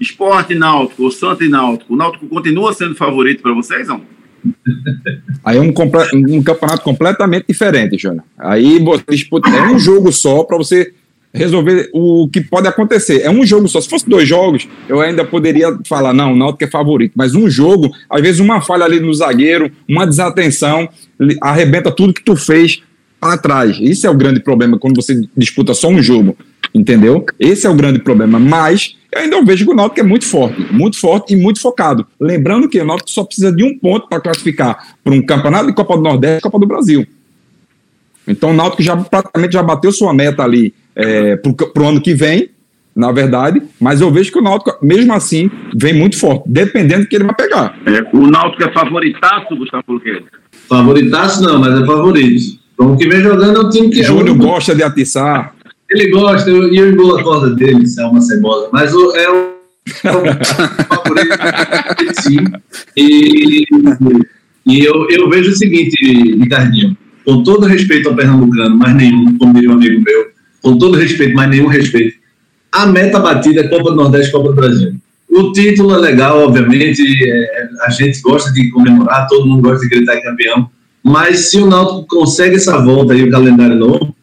[0.00, 4.02] Esporte Náutico Santa e Náutico, o Náutico continua sendo favorito para vocês, não?
[5.44, 8.24] Aí é um, um, campeonato completamente diferente, Jana.
[8.36, 8.78] Aí
[9.08, 10.92] disputa, é um jogo só para você
[11.32, 13.20] resolver o que pode acontecer.
[13.22, 13.80] É um jogo só.
[13.80, 17.12] Se fosse dois jogos, eu ainda poderia falar, não, o Náutico é favorito.
[17.14, 20.88] Mas um jogo, às vezes uma falha ali no zagueiro, uma desatenção,
[21.40, 22.82] arrebenta tudo que tu fez
[23.20, 23.76] para trás.
[23.80, 26.36] Isso é o grande problema quando você disputa só um jogo,
[26.76, 27.24] entendeu?
[27.40, 28.38] Esse é o grande problema.
[28.38, 32.06] Mas eu ainda vejo que o Náutico é muito forte, muito forte e muito focado.
[32.20, 35.72] Lembrando que o Náutico só precisa de um ponto para classificar para um campeonato de
[35.72, 37.06] Copa do Nordeste e Copa do Brasil.
[38.28, 42.12] Então o Náutico já praticamente já bateu sua meta ali é, para o ano que
[42.12, 42.50] vem,
[42.94, 47.08] na verdade, mas eu vejo que o Náutico, mesmo assim, vem muito forte, dependendo do
[47.08, 47.78] que ele vai pegar.
[47.86, 50.24] É, o Náutico é favoritaço, Gustavo Luqueira?
[50.68, 52.42] Favoritaço não, mas é favorito.
[52.74, 55.55] Então, o que vem jogando é o time que Júnior é gosta de atiçar.
[55.90, 58.68] Ele gosta, e eu, eu engulo a corda dele, se é uma cebola.
[58.72, 59.56] Mas o, é
[62.20, 62.38] sim.
[62.96, 63.64] E,
[64.66, 65.96] e eu, eu vejo o seguinte,
[66.36, 70.26] Ricardinho, com todo respeito ao pernambucano, mas nenhum, como diria um amigo meu,
[70.62, 72.16] com todo respeito, mas nenhum respeito,
[72.72, 74.94] a meta batida é Copa do Nordeste Copa do Brasil.
[75.28, 79.88] O título é legal, obviamente, é, a gente gosta de comemorar, todo mundo gosta de
[79.88, 80.68] gritar campeão,
[81.02, 84.15] mas se o Náutico consegue essa volta aí, o calendário novo,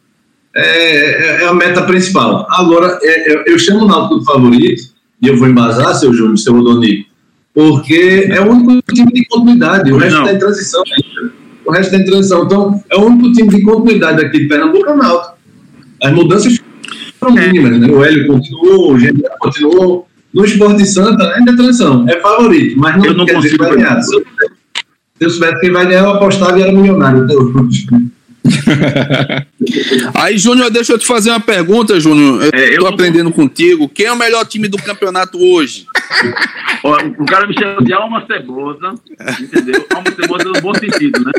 [0.54, 2.46] é, é a meta principal.
[2.50, 4.82] Agora, é, é eu chamo o Náutico do favorito,
[5.22, 7.08] e eu vou embasar, seu Júnior, seu Rodonico,
[7.54, 10.82] porque é o único time de continuidade, o resto está em transição
[11.64, 12.44] O resto está em transição.
[12.44, 15.34] Então, é o único time de continuidade aqui de Pernambuco é o Náutico.
[16.02, 16.60] As mudanças
[17.18, 17.88] foram mínimas, né?
[17.88, 20.08] O Hélio continuou, o Gênero continuou.
[20.32, 22.08] No Esporte de Santa, ainda é transição.
[22.08, 24.02] É favorito, mas não, eu não quer consigo dizer que vai ganhar.
[24.02, 24.24] Se
[25.20, 27.24] eu soubesse quem vai ganhar, eu apostava e era milionário.
[27.24, 27.52] Então,
[30.14, 32.42] Aí, Júnior, deixa eu te fazer uma pergunta, Júnior.
[32.44, 33.88] Eu é, tô aprendendo contigo.
[33.88, 35.86] Quem é o melhor time do campeonato hoje?
[36.82, 38.94] Ó, o cara me chama de alma cebosa,
[39.40, 39.86] entendeu?
[39.94, 41.32] Alma cebosa no bom sentido, né?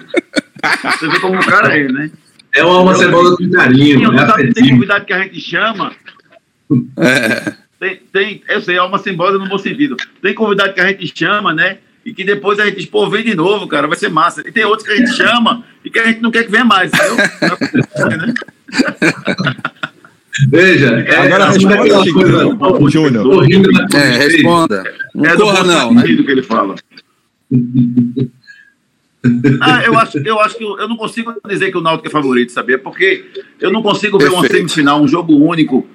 [0.92, 2.10] Você vê como o cara é, né?
[2.56, 4.00] É uma alma cebosa com carinho.
[4.54, 5.92] Tem convidado que a gente chama.
[6.98, 7.54] É.
[7.80, 9.96] Tem, tem, eu sei, alma cebosa no bom sentido.
[10.22, 11.78] Tem convidado que a gente chama, né?
[12.06, 14.42] E que depois a gente diz, pô, vem de novo, cara, vai ser massa.
[14.48, 16.64] E tem outros que a gente chama e que a gente não quer que venha
[16.64, 17.18] mais, entendeu?
[18.18, 18.34] né?
[20.50, 23.48] Veja, é, agora responda aqui, coisa, Júnior.
[23.94, 24.84] É, responda.
[25.14, 26.04] Não é corra não, né?
[26.04, 26.76] que ele fala.
[29.60, 32.12] Ah, eu acho, eu acho que eu, eu, não consigo dizer que o Náutico é
[32.12, 32.78] favorito, sabia?
[32.78, 33.26] Porque
[33.60, 34.46] eu não consigo ver Perfeito.
[34.46, 35.88] uma semifinal, um jogo único,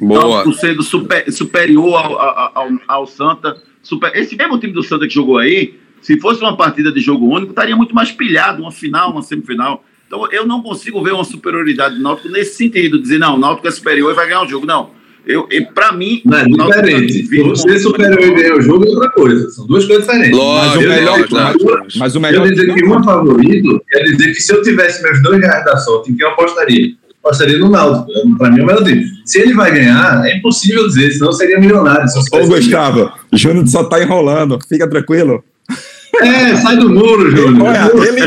[0.00, 4.14] Náutico sendo super, superior ao, ao, ao Santa super...
[4.14, 7.50] Esse mesmo time do Santa que jogou aí, se fosse uma partida de jogo único,
[7.50, 9.84] estaria muito mais pilhado, uma final, uma semifinal.
[10.06, 13.66] Então, eu não consigo ver uma superioridade do Náutico nesse sentido, dizer, não, o Náutico
[13.66, 14.66] é superior e vai ganhar o jogo.
[14.66, 14.90] Não.
[15.26, 17.26] Eu, para mim, não, é diferente.
[17.26, 19.50] Você superior e ganhar o jogo é outra coisa.
[19.50, 20.38] São duas coisas diferentes.
[20.38, 22.46] Lógico, mas, o melhor, mas, mas o melhor.
[22.46, 25.76] Eu dizer que um favorito quer dizer que se eu tivesse meus dois reais da
[25.78, 26.94] sorte, em quem eu apostaria?
[27.26, 28.36] Apostaria no Náutico.
[28.38, 29.04] Para mim é o melhor time.
[29.24, 32.06] Se ele vai ganhar, é impossível dizer, senão seria milionário.
[32.32, 34.58] Ô, Gustavo, o Júnior só tá enrolando.
[34.68, 35.42] Fica tranquilo.
[36.22, 37.68] É, sai do muro, Júnior.
[37.68, 38.24] Olha, ele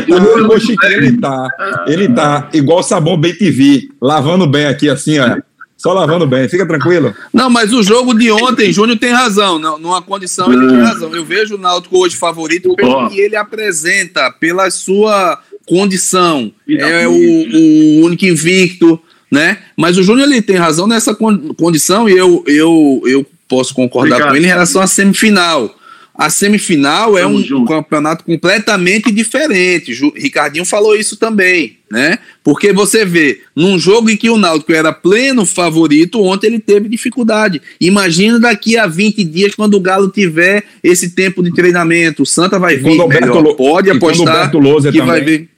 [0.77, 1.47] tá, ele tá,
[1.87, 5.37] ele tá igual sabão bem TV, lavando bem aqui assim, ó.
[5.75, 7.15] Só lavando bem, fica tranquilo.
[7.33, 9.57] Não, mas o jogo de ontem, Júnior tem razão.
[9.57, 11.15] Não, numa condição, ele tem razão.
[11.15, 17.11] Eu vejo o Náutico hoje favorito pelo que ele apresenta, pela sua condição, é o,
[17.11, 19.59] o, único invicto, né?
[19.77, 24.31] Mas o Júnior ele tem razão nessa condição e eu, eu, eu posso concordar Obrigado.
[24.31, 25.75] com ele em relação à semifinal.
[26.19, 27.71] A semifinal é um junto.
[27.71, 29.93] campeonato completamente diferente.
[30.17, 32.19] Ricardinho falou isso também, né?
[32.43, 36.89] Porque você vê, num jogo em que o Náutico era pleno favorito, ontem ele teve
[36.89, 37.61] dificuldade.
[37.79, 42.23] Imagina daqui a 20 dias, quando o Galo tiver esse tempo de treinamento.
[42.23, 43.55] O Santa vai vir melhor.
[43.55, 45.05] Pode apostar que também.
[45.05, 45.49] vai vir.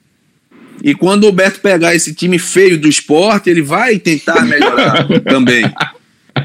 [0.82, 5.64] E quando o Beto pegar esse time feio do esporte, ele vai tentar melhorar também.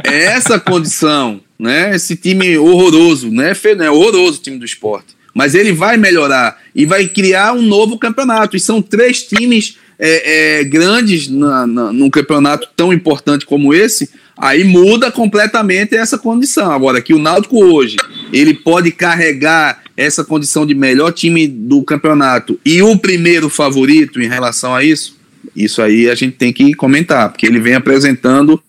[0.05, 1.95] É essa condição, né?
[1.95, 3.55] Esse time horroroso, né?
[3.55, 5.17] Feio, é horroroso o time do esporte.
[5.33, 8.55] Mas ele vai melhorar e vai criar um novo campeonato.
[8.55, 14.09] E são três times é, é, grandes na, na, num campeonato tão importante como esse.
[14.37, 16.71] Aí muda completamente essa condição.
[16.71, 17.97] Agora, que o Náutico hoje
[18.31, 24.27] ele pode carregar essa condição de melhor time do campeonato e o primeiro favorito em
[24.27, 25.17] relação a isso,
[25.55, 28.61] isso aí a gente tem que comentar, porque ele vem apresentando,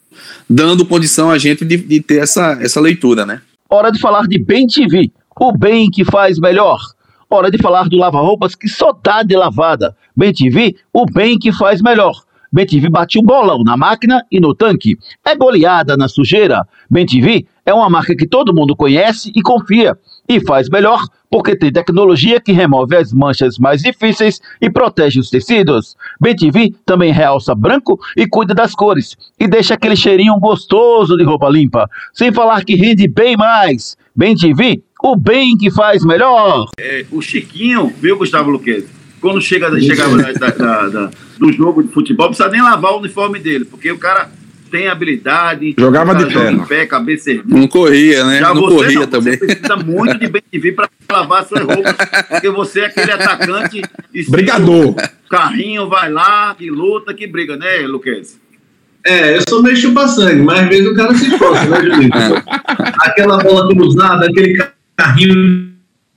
[0.48, 3.42] dando condição a gente de, de ter essa, essa leitura, né?
[3.68, 6.78] Hora de falar de Bem TV, o bem que faz melhor.
[7.28, 9.94] Hora de falar do lava-roupas que só dá de lavada.
[10.16, 12.14] Bem TV, o bem que faz melhor.
[12.50, 14.96] BenTV bate o bolão na máquina e no tanque.
[15.24, 16.66] É goleada na sujeira.
[16.90, 19.96] BenTV é uma marca que todo mundo conhece e confia.
[20.28, 25.30] E faz melhor porque tem tecnologia que remove as manchas mais difíceis e protege os
[25.30, 25.96] tecidos.
[26.20, 29.16] BenTV também realça branco e cuida das cores.
[29.38, 31.88] E deixa aquele cheirinho gostoso de roupa limpa.
[32.12, 33.96] Sem falar que rende bem mais.
[34.14, 36.66] BenTV, o bem que faz melhor.
[36.78, 38.98] É, o Chiquinho, viu, Gustavo Luquezzi?
[39.20, 42.98] quando chega, chegava da, da, da, do jogo de futebol, não precisa nem lavar o
[42.98, 44.30] uniforme dele, porque o cara
[44.68, 45.74] tem habilidade.
[45.78, 46.56] Jogava de pé.
[46.68, 47.58] pé, cabeça erguida.
[47.58, 48.38] Não corria, né?
[48.38, 49.36] Já não você corria não, também.
[49.36, 51.96] Você precisa muito de bem vir para lavar suas roupas,
[52.28, 53.82] porque você é aquele atacante.
[54.28, 54.94] Brigador.
[55.28, 58.38] Carrinho vai lá, que luta, que briga, né, Luquez?
[59.04, 62.10] É, eu sou meio chupa-sangue, mas às vezes o cara se esforça, né, Juninho?
[62.14, 62.42] É.
[63.00, 64.62] Aquela bola cruzada, aquele
[64.96, 65.68] carrinho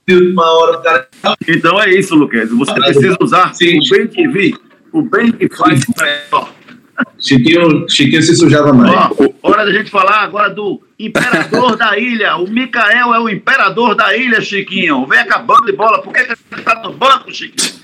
[0.06, 1.08] de uma hora o cara.
[1.48, 2.50] Então é isso, Luquez.
[2.50, 3.78] Você precisa usar Sim.
[3.78, 4.54] o bem que vi,
[4.92, 6.52] o bem que faz melhor.
[7.22, 9.10] Chiquinho, Chiquinho se sujava mais.
[9.12, 12.36] o, hora da gente falar agora do imperador da ilha.
[12.36, 15.06] O Mikael é o imperador da ilha, Chiquinho.
[15.06, 16.02] Vem acabando de bola.
[16.02, 17.80] Por que, que ele tá no banco, Chiquinho?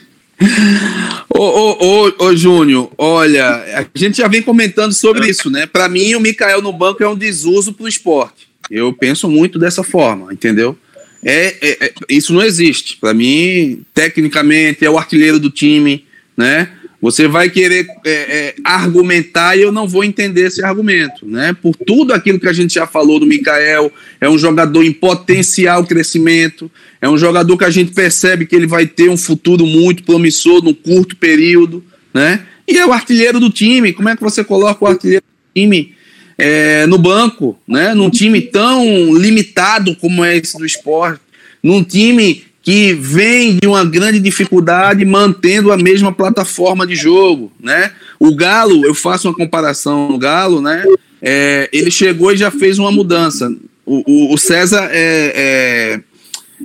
[1.29, 5.67] Ô, ô, ô, ô Júnior, olha, a gente já vem comentando sobre isso, né?
[5.67, 8.49] Para mim, o Mikael no banco é um desuso pro esporte.
[8.71, 10.77] Eu penso muito dessa forma, entendeu?
[11.25, 12.97] É, é, é isso não existe.
[12.99, 16.05] Para mim, tecnicamente, é o artilheiro do time,
[16.37, 16.71] né?
[17.01, 21.57] Você vai querer é, é, argumentar e eu não vou entender esse argumento, né?
[21.63, 25.85] Por tudo aquilo que a gente já falou do Mikael, é um jogador em potencial
[25.85, 26.69] crescimento,
[27.01, 30.63] é um jogador que a gente percebe que ele vai ter um futuro muito promissor
[30.63, 32.45] num curto período, né?
[32.67, 33.93] E é o artilheiro do time.
[33.93, 35.95] Como é que você coloca o artilheiro do time
[36.37, 37.95] é, no banco, né?
[37.95, 41.21] Num time tão limitado como é esse do esporte,
[41.63, 47.93] num time que vem de uma grande dificuldade mantendo a mesma plataforma de jogo, né?
[48.19, 50.85] O Galo, eu faço uma comparação no Galo, né?
[51.23, 53.51] É, ele chegou e já fez uma mudança.
[53.87, 56.01] O, o, o César é,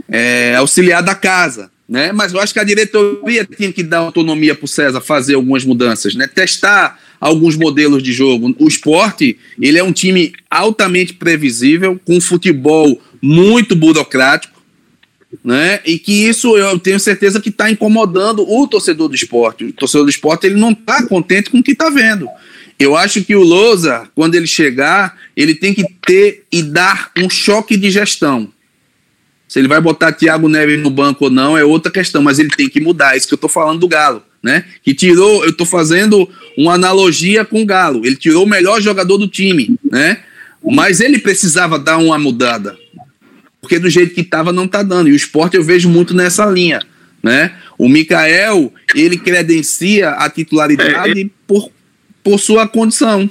[0.09, 2.11] é, é, auxiliar da casa, né?
[2.11, 5.63] Mas eu acho que a diretoria tinha que dar autonomia para o César fazer algumas
[5.63, 6.27] mudanças, né?
[6.27, 8.53] Testar alguns modelos de jogo.
[8.59, 14.52] O esporte, ele é um time altamente previsível, com futebol muito burocrático
[15.43, 15.79] né?
[15.85, 19.65] E que isso eu tenho certeza que está incomodando o torcedor do esporte.
[19.65, 22.27] O torcedor do esporte ele não está contente com o que está vendo.
[22.77, 27.29] Eu acho que o Lousa, quando ele chegar, ele tem que ter e dar um
[27.29, 28.51] choque de gestão.
[29.47, 32.49] Se ele vai botar Thiago Neves no banco ou não é outra questão, mas ele
[32.49, 33.13] tem que mudar.
[33.13, 34.65] É isso que eu estou falando do Galo, né?
[34.81, 38.05] Que tirou, eu estou fazendo uma analogia com o Galo.
[38.05, 40.23] Ele tirou o melhor jogador do time, né?
[40.65, 42.75] Mas ele precisava dar uma mudada
[43.63, 45.07] porque do jeito que estava não está dando.
[45.07, 46.81] E o esporte eu vejo muito nessa linha.
[47.23, 47.55] Né?
[47.77, 51.29] O Mikael, ele credencia a titularidade é, é.
[51.47, 51.71] por,
[52.21, 53.29] por sua condição.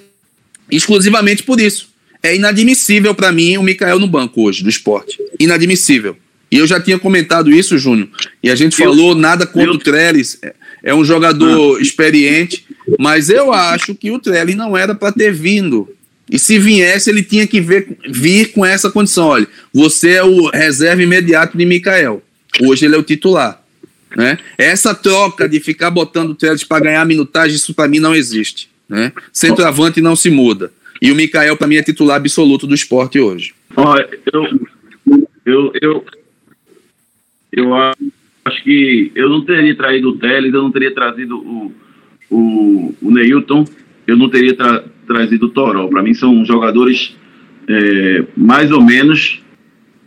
[0.71, 1.91] Exclusivamente por isso.
[2.23, 5.19] É inadmissível para mim o Mikael no banco hoje, do esporte.
[5.39, 6.17] Inadmissível.
[6.51, 8.09] E eu já tinha comentado isso, Júnior.
[8.43, 10.39] E a gente eu, falou nada contra eu, o Trellis.
[10.41, 11.83] É, é um jogador ah.
[11.83, 12.65] experiente.
[12.99, 15.91] Mas eu acho que o Trellis não era para ter vindo
[16.33, 20.49] e se viesse, ele tinha que ver, vir com essa condição: olha, você é o
[20.49, 22.23] reserva imediato de Mikael.
[22.63, 23.63] Hoje ele é o titular.
[24.17, 24.39] Né?
[24.57, 28.71] Essa troca de ficar botando o Trellis para ganhar minutagem, isso para mim não existe.
[28.89, 29.13] Né?
[29.31, 30.73] Centroavante não se muda.
[31.03, 33.53] E o Mikael, para mim, é titular absoluto do esporte hoje.
[33.77, 34.45] Olha, eu,
[35.45, 36.05] eu, eu,
[37.53, 41.73] eu acho que eu não teria traído o Teles, eu não teria trazido o,
[42.31, 43.65] o, o Neilton,
[44.07, 45.89] eu não teria tra trazido o Toró.
[45.89, 47.17] Para mim são jogadores
[47.69, 49.43] é, mais ou menos.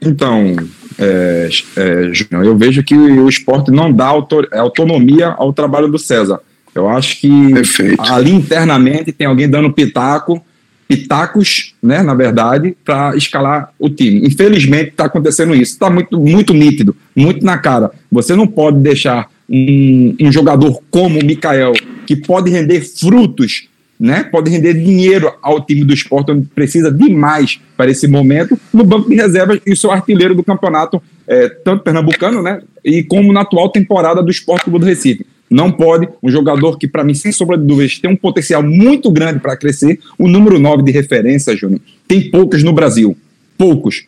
[0.02, 0.56] Então,
[0.98, 4.08] é, é, Júnior, eu vejo que o esporte não dá
[4.54, 6.40] autonomia ao trabalho do César.
[6.74, 8.02] Eu acho que Perfeito.
[8.02, 10.44] ali internamente tem alguém dando pitaco,
[10.88, 14.28] pitacos, né, na verdade, para escalar o time.
[14.28, 15.74] Infelizmente está acontecendo isso.
[15.74, 17.92] Está muito, muito nítido, muito na cara.
[18.12, 21.74] Você não pode deixar um, um jogador como o Mikael,
[22.06, 27.60] que pode render frutos né, pode render dinheiro ao time do esporte, onde precisa demais
[27.78, 32.42] para esse momento, no banco de reservas e sou artilheiro do campeonato, é, tanto pernambucano,
[32.42, 35.26] né, e como na atual temporada do Esporte do Recife.
[35.50, 39.12] Não pode, um jogador que, para mim, sem sombra de dúvidas, tem um potencial muito
[39.12, 43.16] grande para crescer, o número 9 de referência, Júnior, tem poucos no Brasil.
[43.58, 44.06] Poucos.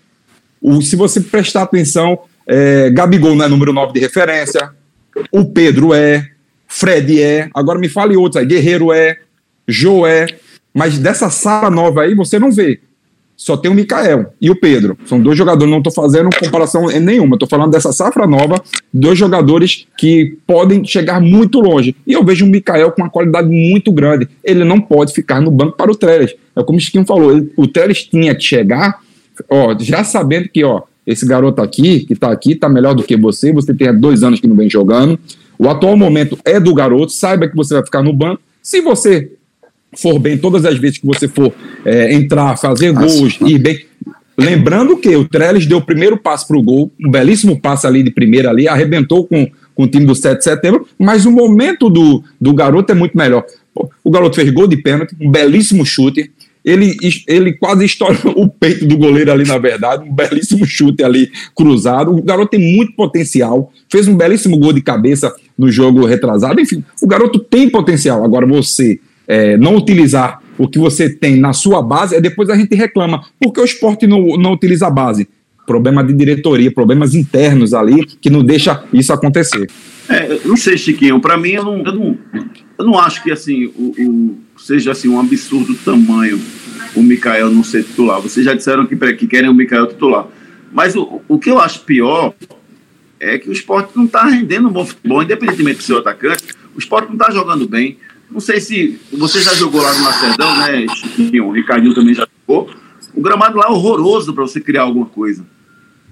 [0.61, 4.71] O, se você prestar atenção, é, Gabigol não é número 9 de referência,
[5.31, 6.27] o Pedro é,
[6.67, 9.17] Fred é, agora me fale outros aí, Guerreiro é,
[9.67, 10.27] Joé,
[10.73, 12.79] mas dessa sala nova aí você não vê.
[13.37, 14.97] Só tem o Mikael e o Pedro.
[15.05, 17.35] São dois jogadores, não estou fazendo comparação nenhuma.
[17.35, 18.59] Estou falando dessa safra nova,
[18.91, 21.95] dois jogadores que podem chegar muito longe.
[22.05, 24.27] E eu vejo o Mikael com uma qualidade muito grande.
[24.43, 26.33] Ele não pode ficar no banco para o Trellis.
[26.55, 28.99] É como o Chiquinho falou, ele, o Trellis tinha que chegar,
[29.47, 33.15] ó, já sabendo que ó, esse garoto aqui, que está aqui, está melhor do que
[33.15, 35.19] você, você tem dois anos que não vem jogando.
[35.59, 38.41] O atual momento é do garoto, saiba que você vai ficar no banco.
[38.63, 39.31] Se você
[39.97, 41.53] for bem todas as vezes que você for
[41.85, 43.85] é, entrar, fazer gols, ir bem.
[44.37, 48.03] Lembrando que o Trellis deu o primeiro passo para o gol, um belíssimo passo ali
[48.03, 51.89] de primeira ali, arrebentou com, com o time do 7 de setembro, mas o momento
[51.89, 53.43] do, do garoto é muito melhor.
[54.03, 56.31] O garoto fez gol de pênalti, um belíssimo chute.
[56.63, 56.95] Ele,
[57.27, 62.11] ele quase estoura o peito do goleiro ali, na verdade, um belíssimo chute ali cruzado.
[62.11, 66.61] O garoto tem muito potencial, fez um belíssimo gol de cabeça no jogo retrasado.
[66.61, 68.23] Enfim, o garoto tem potencial.
[68.23, 72.55] Agora, você é, não utilizar o que você tem na sua base, é depois a
[72.55, 75.27] gente reclama, porque o esporte não, não utiliza a base.
[75.65, 79.69] Problema de diretoria, problemas internos ali, que não deixa isso acontecer.
[80.09, 82.17] É, não sei, Chiquinho, para mim eu não, eu não,
[82.79, 86.39] eu não acho que assim, o, o seja assim um absurdo tamanho
[86.97, 88.19] o Mikael não ser titular.
[88.19, 90.27] Vocês já disseram que, que querem o Mikael titular.
[90.71, 92.33] Mas o, o que eu acho pior
[93.19, 96.43] é que o esporte não está rendendo um bom futebol, independentemente do seu atacante,
[96.75, 97.97] o esporte não está jogando bem.
[98.29, 101.47] Não sei se você já jogou lá no Macedão, né, Chiquinho?
[101.47, 102.69] O Ricardinho também já jogou.
[103.13, 105.45] O gramado lá é horroroso para você criar alguma coisa.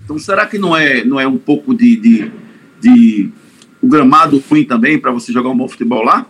[0.04, 2.32] Então, será que não é, não é um pouco de, de,
[2.82, 3.30] de
[3.82, 6.26] o gramado ruim também para você jogar um bom futebol lá?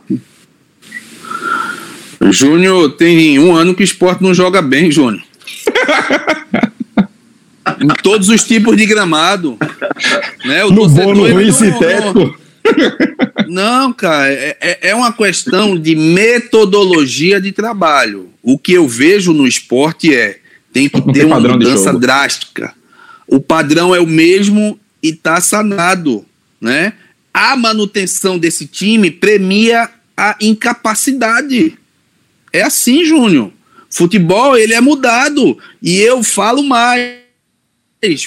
[2.31, 5.23] Júnior tem um ano que o esporte não joga bem, Júnior.
[7.79, 9.57] em todos os tipos de gramado.
[10.45, 10.63] Né?
[10.65, 12.36] O no bom, no ruim, sintético.
[13.49, 18.29] Não, cara, é, é, é uma questão de metodologia de trabalho.
[18.41, 20.39] O que eu vejo no esporte é
[20.71, 22.73] tem que ter uma mudança drástica.
[23.27, 26.25] O padrão é o mesmo e está sanado,
[26.59, 26.93] né?
[27.33, 31.77] A manutenção desse time premia a incapacidade.
[32.51, 33.51] É assim, Júnior.
[33.89, 35.57] Futebol, ele é mudado.
[35.81, 37.24] E eu falo mais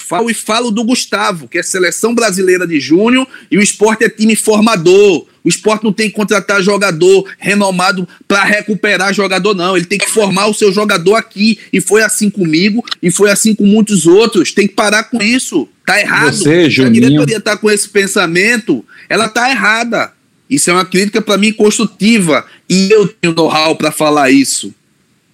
[0.01, 4.09] falo e falo do Gustavo, que é seleção brasileira de júnior e o esporte é
[4.09, 5.25] time formador.
[5.43, 9.75] O esporte não tem que contratar jogador renomado para recuperar jogador, não.
[9.75, 11.57] Ele tem que formar o seu jogador aqui.
[11.71, 14.51] E foi assim comigo e foi assim com muitos outros.
[14.51, 15.67] Tem que parar com isso.
[15.85, 16.35] Tá errado.
[16.35, 20.11] Você, Se a diretoria tá com esse pensamento, ela tá errada.
[20.49, 22.45] Isso é uma crítica para mim construtiva.
[22.69, 24.73] E eu tenho know-how para falar isso.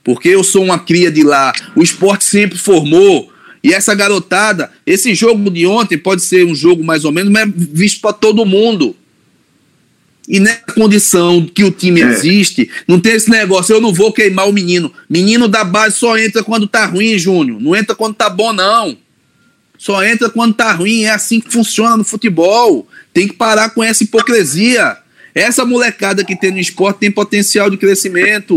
[0.03, 1.51] Porque eu sou uma cria de lá.
[1.75, 3.33] O esporte sempre formou
[3.65, 7.49] e essa garotada, esse jogo de ontem pode ser um jogo mais ou menos, mas
[7.49, 8.95] é visto para todo mundo.
[10.29, 12.05] E nessa condição que o time é.
[12.05, 14.93] existe, não tem esse negócio, eu não vou queimar o menino.
[15.09, 17.59] Menino da base só entra quando tá ruim, Júnior.
[17.59, 18.95] Não entra quando tá bom, não.
[19.79, 21.01] Só entra quando tá ruim.
[21.01, 22.87] É assim que funciona no futebol.
[23.11, 24.95] Tem que parar com essa hipocrisia.
[25.33, 28.55] Essa molecada que tem no esporte tem potencial de crescimento.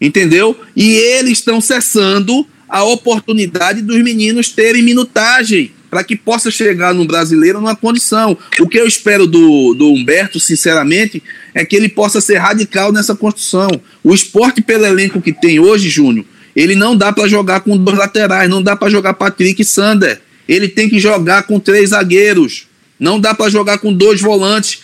[0.00, 0.60] Entendeu?
[0.74, 7.04] E eles estão cessando a oportunidade dos meninos terem minutagem para que possa chegar no
[7.04, 8.36] brasileiro numa condição.
[8.58, 11.22] O que eu espero do, do Humberto, sinceramente,
[11.54, 13.68] é que ele possa ser radical nessa construção.
[14.02, 16.24] O esporte pelo elenco que tem hoje, Júnior,
[16.56, 20.22] ele não dá para jogar com dois laterais, não dá para jogar Patrick e Sander.
[20.48, 22.68] Ele tem que jogar com três zagueiros.
[22.98, 24.80] Não dá para jogar com dois volantes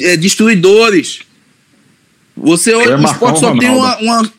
[0.00, 1.20] é, destruidores.
[2.36, 4.32] Você hoje, o esporte só tem uma, uma,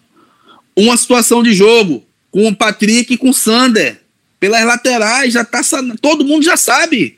[0.75, 2.03] uma situação de jogo
[2.33, 4.01] com o Patrick e com o Sander.
[4.39, 5.61] Pelas laterais, já tá.
[6.01, 7.17] Todo mundo já sabe.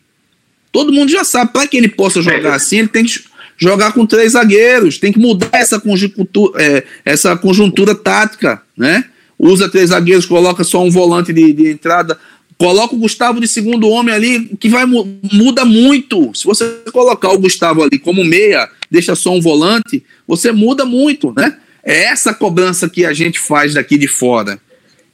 [0.72, 1.54] Todo mundo já sabe.
[1.54, 2.56] Para que ele possa jogar é.
[2.56, 3.24] assim, ele tem que
[3.58, 5.00] jogar com três zagueiros.
[5.00, 9.06] Tem que mudar essa conjuntura, é, essa conjuntura tática, né?
[9.40, 12.20] Usa três zagueiros, coloca só um volante de, de entrada.
[12.58, 16.32] Coloca o Gustavo de segundo homem ali, que vai muda muito.
[16.34, 21.34] Se você colocar o Gustavo ali como meia, deixa só um volante, você muda muito,
[21.36, 21.58] né?
[21.84, 24.60] É essa cobrança que a gente faz daqui de fora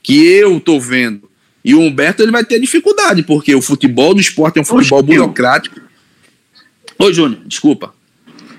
[0.01, 1.29] que eu tô vendo.
[1.63, 4.99] E o Humberto ele vai ter dificuldade, porque o futebol do esporte é um futebol
[4.99, 5.79] Oxe, burocrático.
[6.97, 7.93] Oi, Júnior, desculpa.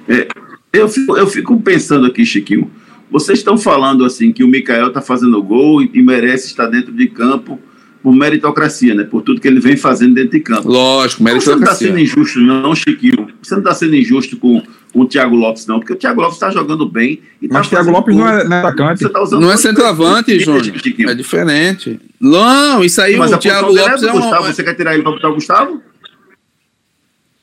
[0.09, 0.29] É,
[0.73, 2.71] eu, fico, eu fico pensando aqui, Chiquinho.
[3.11, 6.93] Vocês estão falando assim que o Mikael está fazendo gol e, e merece estar dentro
[6.93, 7.61] de campo
[8.03, 9.05] por meritocracia, né?
[9.05, 10.69] Por tudo que ele vem fazendo dentro de campo.
[10.69, 11.55] Lógico, meritocracia.
[11.55, 13.29] Você não está sendo injusto, não, Chiquinho.
[13.43, 14.63] Você não está sendo injusto com
[14.95, 17.21] o Thiago Lopes, não, porque o Thiago Lopes está jogando bem.
[17.41, 19.09] E tá Mas o Thiago Lopes não é, não é atacante.
[19.09, 20.75] Tá não é centroavante, Júnior.
[21.09, 22.01] É diferente.
[22.21, 24.47] Não, isso aí Mas o Thiago é Lopes é, é Gustavo.
[24.47, 25.83] Você quer tirar ele para botar o Gustavo?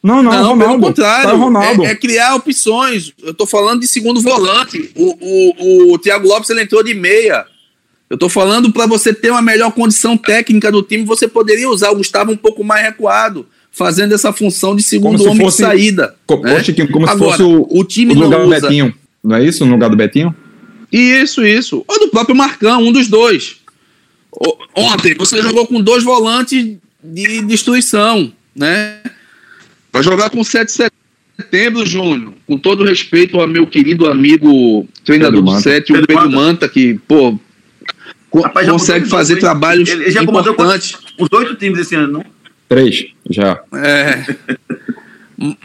[0.02, 1.30] Não, não, não Ronaldo, pelo contrário.
[1.30, 1.86] Tá Ronaldo.
[1.86, 3.14] É, é, criar opções.
[3.22, 4.92] Eu tô falando de segundo volante.
[4.96, 7.46] O, o, o Thiago Lopes ele entrou de meia.
[8.10, 11.92] Eu estou falando para você ter uma melhor condição técnica do time, você poderia usar
[11.92, 16.16] o Gustavo um pouco mais recuado, fazendo essa função de segundo homem fosse, de saída.
[16.26, 16.62] Co né?
[16.92, 18.62] como Agora, se fosse o, o time o lugar do usa...
[18.62, 18.94] Betinho.
[19.24, 19.66] Não é isso?
[19.66, 20.36] No lugar do Betinho?
[20.92, 21.84] Isso, isso.
[21.88, 23.58] Ou do próprio Marcão, um dos dois.
[24.76, 29.00] Ontem você jogou com dois volantes de destruição, né?
[29.92, 30.92] Vai jogar com 7 de
[31.36, 32.34] setembro, Júnior.
[32.46, 37.38] Com todo respeito ao meu querido amigo treinador do 7, o Pedro Manta, que, pô,
[38.34, 40.96] Rapaz, consegue fazer trabalhos ele já importantes.
[41.18, 42.26] Os oito times esse ano, não?
[42.70, 43.60] Três, já.
[43.74, 44.36] É.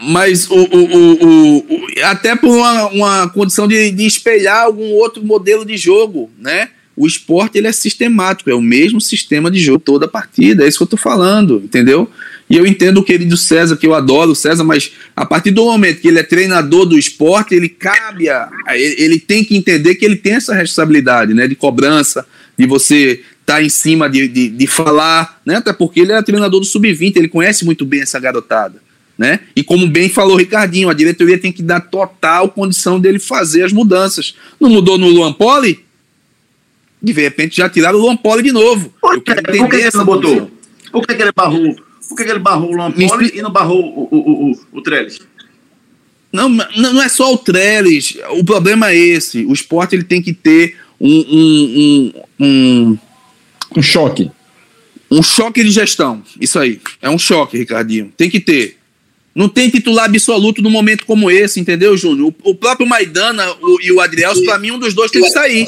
[0.01, 5.63] Mas o, o, o, até por uma, uma condição de, de espelhar algum outro modelo
[5.63, 6.69] de jogo, né?
[6.97, 10.67] O esporte ele é sistemático, é o mesmo sistema de jogo toda a partida, é
[10.67, 12.09] isso que eu tô falando, entendeu?
[12.49, 15.65] E eu entendo o querido César, que eu adoro o César, mas a partir do
[15.65, 19.95] momento que ele é treinador do esporte, ele cabe a, ele, ele tem que entender
[19.95, 21.47] que ele tem essa responsabilidade, né?
[21.47, 22.25] De cobrança,
[22.57, 25.57] de você estar tá em cima de, de, de, falar, né?
[25.57, 28.83] Até porque ele é treinador do sub-20, ele conhece muito bem essa garotada.
[29.17, 29.39] Né?
[29.55, 33.63] E como bem falou o Ricardinho, a diretoria tem que dar total condição dele fazer
[33.63, 34.35] as mudanças.
[34.59, 35.85] Não mudou no Luan Poli?
[37.01, 38.93] De repente já tiraram o Luan Poli de novo.
[38.99, 40.51] Por que, por que, ele não botou?
[40.91, 41.75] Por que, que ele barrou?
[42.09, 44.81] Por que, que ele barrou o Luan Poli e não barrou o, o, o, o
[44.81, 45.19] Trellis?
[46.33, 48.17] Não, não é só o Trellis.
[48.31, 49.45] O problema é esse.
[49.45, 52.97] O esporte ele tem que ter um, um, um, um,
[53.75, 54.31] um choque.
[55.09, 56.23] Um choque de gestão.
[56.39, 56.81] Isso aí.
[57.01, 58.11] É um choque, Ricardinho.
[58.15, 58.77] Tem que ter.
[59.33, 62.33] Não tem titular absoluto num momento como esse, entendeu, Júnior?
[62.43, 65.29] O, o, próprio Maidana o, e o Adrielso, para mim, um dos dois tem que
[65.29, 65.65] sair.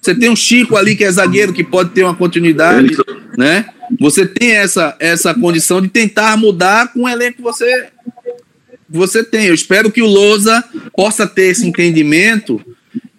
[0.00, 2.96] Você tem um Chico ali que é zagueiro, que pode ter uma continuidade,
[3.36, 3.66] né?
[3.98, 7.88] Você tem essa, essa condição de tentar mudar com o elenco que você,
[8.88, 9.46] você tem.
[9.46, 10.64] Eu espero que o Lousa
[10.96, 12.64] possa ter esse entendimento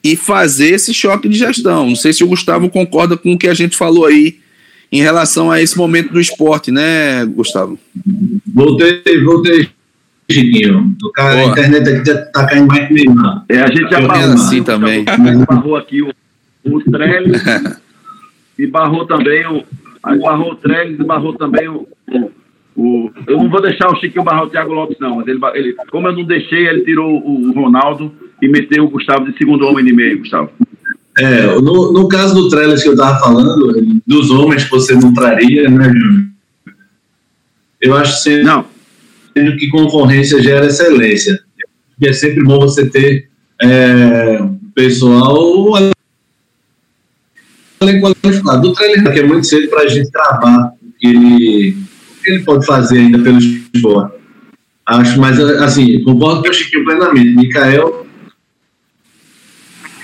[0.04, 1.90] e fazer esse choque de gestão.
[1.90, 4.40] Não sei se o Gustavo concorda com o que a gente falou aí
[4.92, 7.80] em relação a esse momento do esporte, né, Gustavo?
[8.54, 9.70] Voltei, voltei,
[10.30, 10.96] Chiquinho.
[11.04, 13.16] O cara, a internet aqui tá caindo mais que meio.
[13.48, 15.06] É, a gente já barrou assim também.
[15.48, 16.14] Barrou aqui o,
[16.66, 17.42] o Trellis
[18.58, 19.64] e barrou também o.
[20.04, 22.32] Aí barrou o Trellis e barrou também o, o,
[22.76, 25.18] o, Eu não vou deixar o Chiquinho barrar o Thiago Lopes, não.
[25.18, 28.12] Mas ele, ele, como eu não deixei, ele tirou o, o Ronaldo
[28.42, 30.50] e meteu o Gustavo de segundo homem de meio, Gustavo.
[31.18, 35.14] É, no, no caso do Trellis que eu estava falando, dos homens que você não
[35.14, 35.94] traria, né?
[37.82, 38.66] Eu acho sempre não.
[39.34, 41.40] que concorrência gera excelência.
[42.00, 43.28] E é sempre bom você ter
[43.62, 44.40] é,
[44.74, 45.68] pessoal
[47.80, 48.62] qualificado.
[48.62, 52.32] Do trailer que é muito cedo para a gente travar o que ele, o que
[52.32, 54.16] ele pode fazer ainda pelo esporte.
[54.86, 57.36] Acho, mas assim, concordo com o Chiquinho plenamente.
[57.36, 58.06] Mikael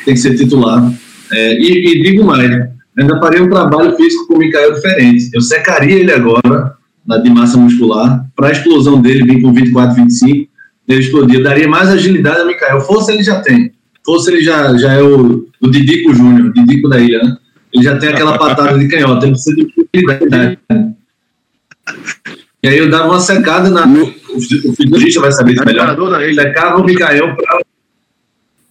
[0.07, 0.89] tem que ser titular.
[1.33, 2.49] É, e, e, digo mais,
[2.97, 5.29] ainda faria um trabalho físico com o Mikael diferente.
[5.33, 9.95] Eu secaria ele agora, na, de massa muscular, para a explosão dele vir com 24,
[9.95, 10.49] 25,
[10.87, 11.43] ele explodir.
[11.43, 12.79] daria mais agilidade ao Mikael.
[12.79, 13.73] Força ele já tem.
[14.05, 17.37] Força ele já, já é o, o Didico Júnior, Didico da ilha, né?
[17.73, 20.57] Ele já tem aquela patada de canhota, ele precisa de utilidade.
[22.63, 23.85] E aí eu dava uma secada na.
[23.85, 24.39] O
[24.73, 25.97] fisiologista vai saber isso melhor.
[26.33, 27.59] Secava o Mikael para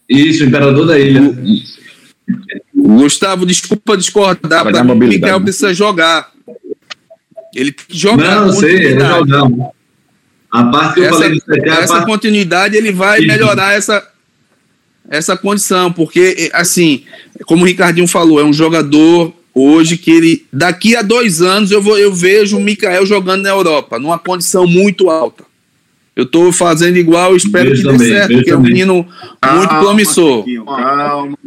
[0.09, 1.21] isso, o imperador da ilha.
[2.75, 6.33] Gustavo, desculpa discordar, para mim, o Miguel precisa jogar.
[7.55, 8.47] Ele tem que jogar.
[8.47, 9.49] Não, sei, ele jogar.
[10.51, 12.07] A parte que essa, eu falei de secar, essa parte...
[12.07, 13.27] continuidade ele vai Isso.
[13.27, 14.07] melhorar essa,
[15.11, 17.05] essa condição, porque, assim,
[17.47, 21.83] como o Ricardinho falou, é um jogador hoje que ele, daqui a dois anos, eu,
[21.83, 25.45] vou, eu vejo o Mikael jogando na Europa, numa condição muito alta.
[26.17, 29.11] Eu estou fazendo igual, espero que dê certo, porque é um menino muito
[29.41, 30.45] calma, promissor.
[30.65, 31.39] Calma.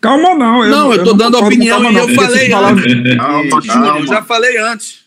[0.00, 0.64] Calma não.
[0.64, 3.16] Eu, não, eu estou dando opinião e eu falei antes.
[3.16, 3.98] Calma, calma.
[3.98, 5.02] Eu já falei antes.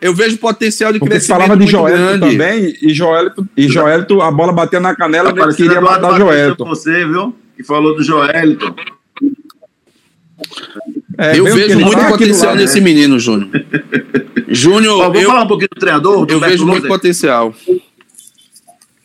[0.00, 1.40] Eu vejo potencial de porque crescimento.
[1.40, 5.54] Você falava de Joelito também, e Joelito, e Joelito, a bola bateu na canela, ele
[5.54, 6.64] queria matar o Joelito.
[6.66, 7.34] Você, viu?
[7.56, 8.74] Que falou do Joelito.
[11.18, 12.84] É, eu vejo muito potencial lá, nesse né?
[12.84, 13.50] menino, Júnior.
[14.46, 14.98] Júnior.
[14.98, 16.24] Vamos falar um pouquinho do treinador?
[16.24, 17.52] Do eu vejo muito potencial.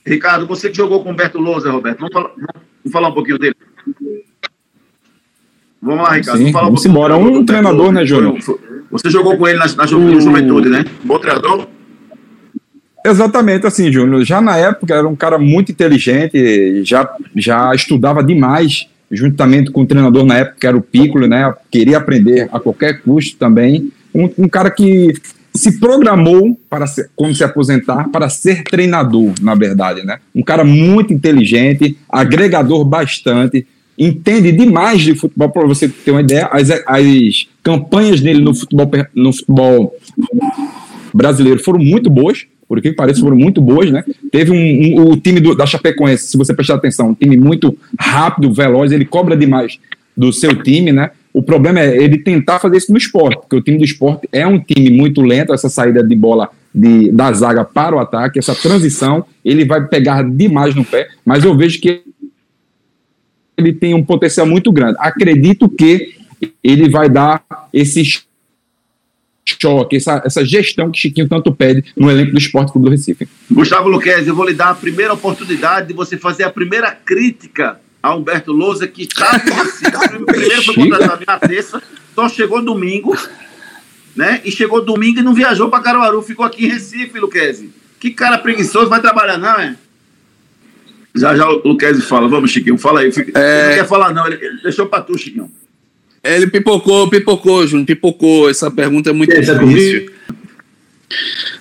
[0.05, 3.39] Ricardo, você que jogou com o Humberto Lousa, Roberto, vamos falar, vamos falar um pouquinho
[3.39, 3.55] dele.
[5.81, 6.37] Vamos lá, Ricardo.
[6.37, 7.17] Sim, vamos, falar vamos um embora.
[7.17, 8.37] Um treinador, né, Júnior?
[8.91, 10.85] Você jogou com ele na, na juventude, né?
[11.03, 11.67] Bom treinador?
[13.03, 14.23] Exatamente assim, Júnior.
[14.23, 19.85] Já na época era um cara muito inteligente, já, já estudava demais juntamente com o
[19.85, 21.53] treinador na época, que era o Piccolo, né?
[21.71, 23.91] Queria aprender a qualquer custo também.
[24.13, 25.13] Um, um cara que
[25.53, 30.17] se programou para ser, quando se aposentar para ser treinador, na verdade, né?
[30.33, 33.65] Um cara muito inteligente, agregador bastante,
[33.97, 36.47] entende demais de futebol para você ter uma ideia.
[36.51, 39.95] As, as campanhas dele no futebol no futebol
[41.13, 44.03] brasileiro foram muito boas por que parece, foram muito boas, né?
[44.31, 44.55] Teve um,
[44.99, 48.91] um o time do, da Chapecoense, se você prestar atenção, um time muito rápido, veloz,
[48.91, 49.77] ele cobra demais
[50.17, 51.11] do seu time, né?
[51.31, 54.47] O problema é ele tentar fazer isso no esporte, porque o time do esporte é
[54.47, 58.55] um time muito lento, essa saída de bola de, da zaga para o ataque, essa
[58.55, 62.01] transição, ele vai pegar demais no pé, mas eu vejo que
[63.55, 64.95] ele tem um potencial muito grande.
[64.97, 66.15] Acredito que
[66.63, 68.23] ele vai dar esses
[69.45, 73.27] choque, essa, essa gestão que Chiquinho tanto pede no elenco do Esporte Clube do Recife.
[73.51, 77.79] Gustavo Luquez, eu vou lhe dar a primeira oportunidade de você fazer a primeira crítica
[78.03, 81.81] a Humberto Lousa, que está primeiro foi contratado na terça,
[82.13, 83.17] só chegou domingo,
[84.13, 84.41] né?
[84.43, 87.71] E chegou domingo e não viajou para Caruaru, ficou aqui em Recife, Luquezzi.
[88.01, 89.77] Que cara preguiçoso, vai trabalhar não, é?
[91.15, 93.05] Já já o Luquezzi fala, vamos, Chiquinho, fala aí.
[93.07, 93.69] Ele é...
[93.69, 95.49] não quer falar não, ele, ele deixou para tu, Chiquinho.
[96.23, 98.49] Ele pipocou, pipocou, Júnior, pipocou.
[98.49, 100.09] Essa pergunta é muito Essa difícil.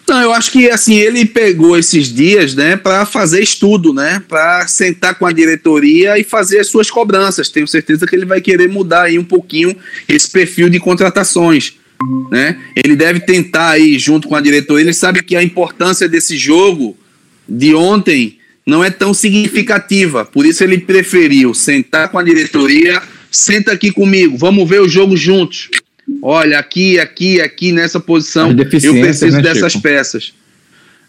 [0.09, 4.67] Não, eu acho que assim ele pegou esses dias, né, para fazer estudo, né, para
[4.67, 7.49] sentar com a diretoria e fazer as suas cobranças.
[7.49, 9.77] Tenho certeza que ele vai querer mudar aí um pouquinho
[10.09, 11.75] esse perfil de contratações,
[12.31, 12.59] né?
[12.77, 14.85] Ele deve tentar aí junto com a diretoria.
[14.85, 16.97] Ele sabe que a importância desse jogo
[17.49, 20.25] de ontem não é tão significativa.
[20.25, 23.03] Por isso ele preferiu sentar com a diretoria,
[23.33, 25.71] senta aqui comigo, vamos ver o jogo juntos.
[26.23, 29.83] Olha, aqui, aqui, aqui nessa posição, eu preciso né, dessas Chico?
[29.83, 30.33] peças.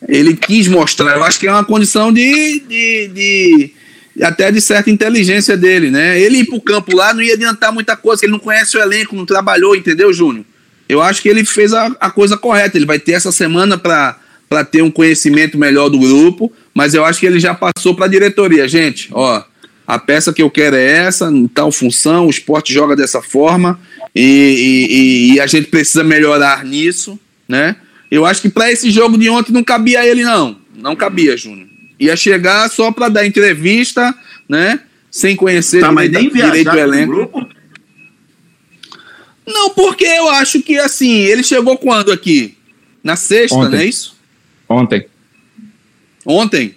[0.08, 3.72] Ele quis mostrar, eu acho que é uma condição de, de, de,
[4.22, 6.20] até de certa inteligência dele, né?
[6.20, 9.16] Ele ir pro campo lá não ia adiantar muita coisa, ele não conhece o elenco,
[9.16, 10.46] não trabalhou, entendeu, Júnior?
[10.88, 12.78] Eu acho que ele fez a, a coisa correta.
[12.78, 14.18] Ele vai ter essa semana para
[14.70, 18.10] ter um conhecimento melhor do grupo, mas eu acho que ele já passou para a
[18.10, 18.68] diretoria.
[18.68, 19.44] Gente, ó,
[19.86, 23.80] a peça que eu quero é essa, em tal função, o esporte joga dessa forma
[24.16, 27.76] e, e, e a gente precisa melhorar nisso, né?
[28.10, 30.58] Eu acho que para esse jogo de ontem não cabia ele, não.
[30.76, 31.68] Não cabia, Júnior.
[32.00, 34.14] Ia chegar só para dar entrevista,
[34.48, 34.80] né?
[35.12, 37.48] Sem conhecer tá, direito, nem direito o elenco.
[39.46, 42.58] Não, porque eu acho que assim, ele chegou quando aqui?
[43.04, 43.72] Na sexta, ontem.
[43.72, 44.16] não é isso?
[44.70, 45.06] Ontem.
[46.26, 46.76] Ontem?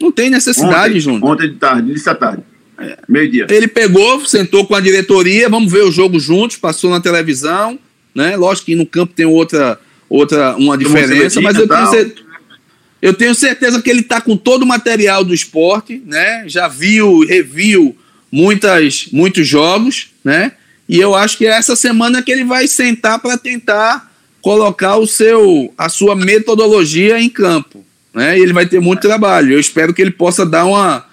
[0.00, 1.24] Não tem necessidade, Júnior.
[1.24, 2.42] Ontem de tarde, de tarde.
[2.78, 3.46] É, meio-dia.
[3.50, 7.78] Ele pegou, sentou com a diretoria, vamos ver o jogo juntos, passou na televisão,
[8.14, 8.36] né?
[8.36, 9.78] Lógico que no campo tem outra,
[10.08, 12.26] outra uma diferença, mas eu tenho, certeza,
[13.00, 16.44] eu tenho certeza que ele está com todo o material do esporte, né?
[16.48, 17.96] Já viu, reviu
[18.30, 20.52] muitas, muitos jogos, né?
[20.88, 25.06] E eu acho que é essa semana que ele vai sentar para tentar colocar o
[25.06, 27.83] seu, a sua metodologia em campo.
[28.14, 28.38] Né?
[28.38, 29.52] E ele vai ter muito trabalho.
[29.52, 31.04] Eu espero que ele possa dar uma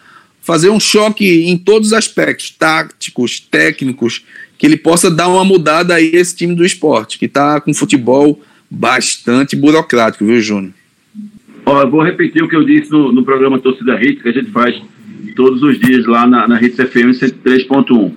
[0.42, 4.26] fazer um choque em todos os aspectos, táticos, técnicos,
[4.58, 8.42] que ele possa dar uma mudada aí esse time do esporte, que está com futebol
[8.70, 10.74] bastante burocrático, viu, Júnior?
[11.66, 14.50] Ó, vou repetir o que eu disse no, no programa Torcida Hits, que a gente
[14.52, 14.82] faz
[15.36, 18.12] todos os dias lá na, na Hits FM 103.1.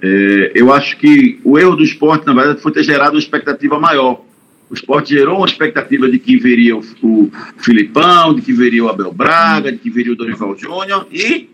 [0.00, 3.78] É, eu acho que o erro do esporte, na verdade, foi ter gerado uma expectativa
[3.78, 4.24] maior.
[4.70, 8.88] O esporte gerou uma expectativa de que veria o, o Filipão, de que veria o
[8.88, 11.48] Abel Braga, de que veria o Dorival Júnior e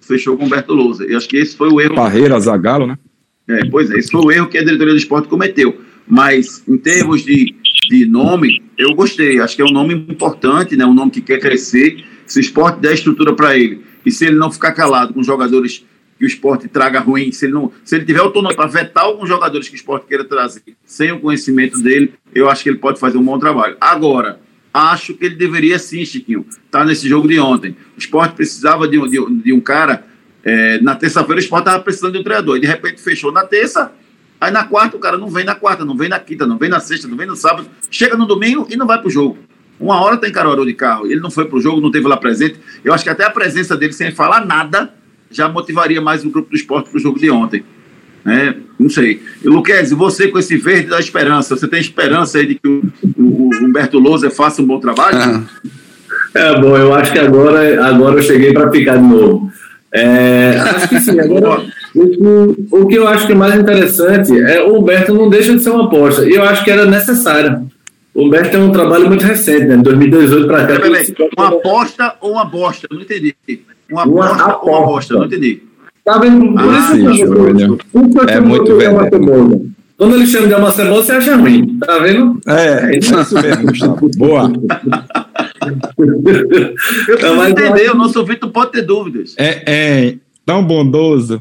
[0.00, 1.04] fechou com o Humberto Lousa.
[1.04, 1.94] Eu acho que esse foi o erro.
[1.94, 2.98] Barreira, Zagalo, né?
[3.48, 5.80] É, pois é, esse foi o erro que a diretoria do esporte cometeu.
[6.06, 7.54] Mas, em termos de,
[7.88, 9.40] de nome, eu gostei.
[9.40, 10.84] Acho que é um nome importante, né?
[10.84, 12.04] um nome que quer crescer.
[12.26, 15.84] Se o esporte der estrutura para ele e se ele não ficar calado com jogadores
[16.18, 19.28] que o esporte traga ruim, se ele, não, se ele tiver autonomia para vetar alguns
[19.28, 22.98] jogadores que o esporte queira trazer sem o conhecimento dele, eu acho que ele pode
[22.98, 23.76] fazer um bom trabalho.
[23.80, 24.40] Agora,
[24.74, 27.76] acho que ele deveria sim, Chiquinho, estar tá nesse jogo de ontem.
[27.96, 30.04] O esporte precisava de, de, de um cara.
[30.42, 32.56] É, na terça-feira o esporte estava precisando de um treinador.
[32.56, 33.92] E de repente fechou na terça.
[34.40, 36.68] Aí na quarta o cara não vem na quarta, não vem na quinta, não vem
[36.68, 37.68] na sexta, não vem no sábado.
[37.90, 39.38] Chega no domingo e não vai para o jogo.
[39.78, 41.06] Uma hora tem Caruaru de carro.
[41.06, 42.58] Ele não foi para o jogo, não teve lá presente.
[42.84, 44.92] Eu acho que até a presença dele, sem falar nada,
[45.30, 47.64] já motivaria mais o grupo do esporte para o jogo de ontem.
[48.24, 48.56] Né?
[48.78, 49.22] Não sei.
[49.42, 52.82] E, Luquez, você com esse verde da esperança, você tem esperança aí de que o,
[53.16, 55.18] o, o Humberto Lousa faça um bom trabalho?
[55.18, 55.42] Ah.
[56.34, 59.50] É bom, eu acho que agora, agora eu cheguei para ficar de novo.
[59.92, 61.18] É, acho que sim.
[61.18, 61.64] Agora,
[61.94, 65.62] o, o que eu acho que é mais interessante é o Humberto não deixa de
[65.62, 66.28] ser uma aposta.
[66.28, 67.62] E eu acho que era necessária.
[68.18, 69.76] O Humberto tem um trabalho muito recente, né?
[69.76, 70.74] 2018 para cá.
[71.36, 72.88] Uma aposta ou uma bosta?
[72.90, 73.32] Eu não entendi.
[73.88, 74.66] Uma, uma aposta, aposta.
[74.66, 75.14] ou uma aposta?
[75.14, 75.62] Eu não entendi.
[76.04, 76.52] Tá vendo?
[76.52, 78.88] Por ah, isso sim, que é muito bem.
[79.96, 81.78] Quando ele chama de uma cebola, você acha ruim.
[81.78, 82.40] Tá vendo?
[82.48, 84.10] É, é isso mesmo, Gustavo.
[84.16, 84.52] Boa.
[87.06, 89.36] eu preciso entender, o nosso Vitor pode ter dúvidas.
[89.38, 90.14] É, é
[90.44, 91.40] tão bondoso.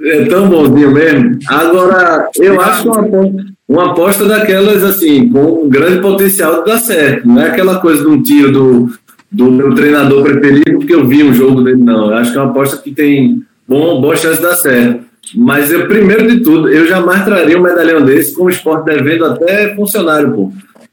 [0.00, 1.36] É tão bonzinho mesmo.
[1.48, 6.78] Agora, eu acho uma aposta, uma aposta daquelas, assim, com um grande potencial de dar
[6.78, 7.26] certo.
[7.26, 8.90] Não é aquela coisa de um tiro do,
[9.30, 12.10] do meu treinador preferido, porque eu vi um jogo dele, não.
[12.10, 15.04] Eu acho que é uma aposta que tem bom, boa chance de dar certo.
[15.34, 19.24] Mas eu, primeiro de tudo, eu jamais traria um medalhão desse com o esporte devendo
[19.24, 20.52] até funcionário, pô.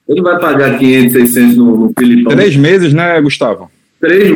[0.09, 2.35] Ele vai pagar 500, 600 no, no Filipão.
[2.35, 3.69] Três meses, né, Gustavo?
[4.01, 4.35] Três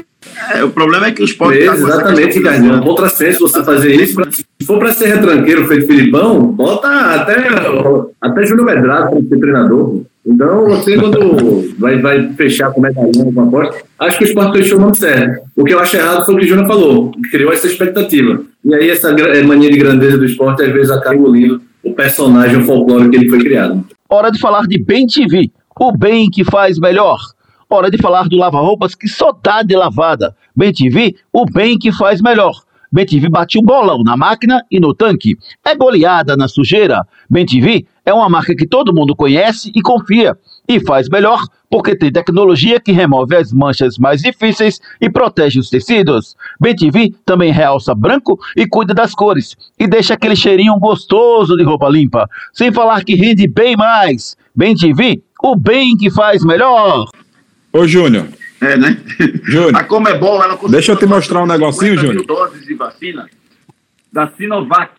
[0.54, 1.66] é, o problema é que os esporte.
[1.66, 2.74] Tá exatamente, Ricardinho.
[2.74, 4.16] É um contrassenso você fazer isso.
[4.16, 7.36] Pra, se for para ser retranqueiro feito Filipão, bota até,
[8.22, 10.02] até Júnior Medrado para ser treinador.
[10.26, 14.80] Então, você, quando vai, vai fechar com medalhão, com aposta, acho que o esporte fechou
[14.80, 15.42] muito certo.
[15.56, 18.42] O que eu acho errado foi o que o Júnior falou, criou essa expectativa.
[18.66, 22.58] E aí, essa é, mania de grandeza do esporte, às vezes, acaba engolindo o personagem
[22.58, 23.86] o folclore que ele foi criado.
[24.10, 27.18] Hora de falar de Bem TV, o bem que faz melhor.
[27.70, 30.36] Hora de falar do lava-roupas que só tá de lavada.
[30.56, 32.54] Bem TV, o bem que faz melhor.
[32.90, 35.38] BenTV bate o bolão na máquina e no tanque.
[35.66, 37.06] É goleada na sujeira.
[37.30, 40.38] BenTV é uma marca que todo mundo conhece e confia.
[40.70, 45.70] e faz melhor porque tem tecnologia que remove as manchas mais difíceis e protege os
[45.70, 46.36] tecidos.
[46.60, 51.90] BTV também realça branco e cuida das cores e deixa aquele cheirinho gostoso de roupa
[51.90, 54.38] limpa, sem falar que rende bem mais.
[54.56, 57.08] BTV, o bem que faz melhor.
[57.78, 58.28] Ô, Júnior.
[58.60, 58.98] É, né?
[59.44, 59.76] Júnior.
[59.76, 62.26] A Comebol, ela Deixa eu te mostrar um negocinho, 50 mil Júnior.
[62.26, 63.30] doses de vacina
[64.12, 64.94] da Sinovac.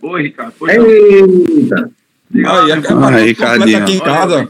[0.00, 0.54] Oi, Ricardo.
[0.58, 0.72] Pois.
[0.74, 1.90] Eita!
[2.34, 2.74] Aí, é, é.
[2.74, 3.78] Aí, completa Ricardinho.
[3.82, 4.48] aqui em casa.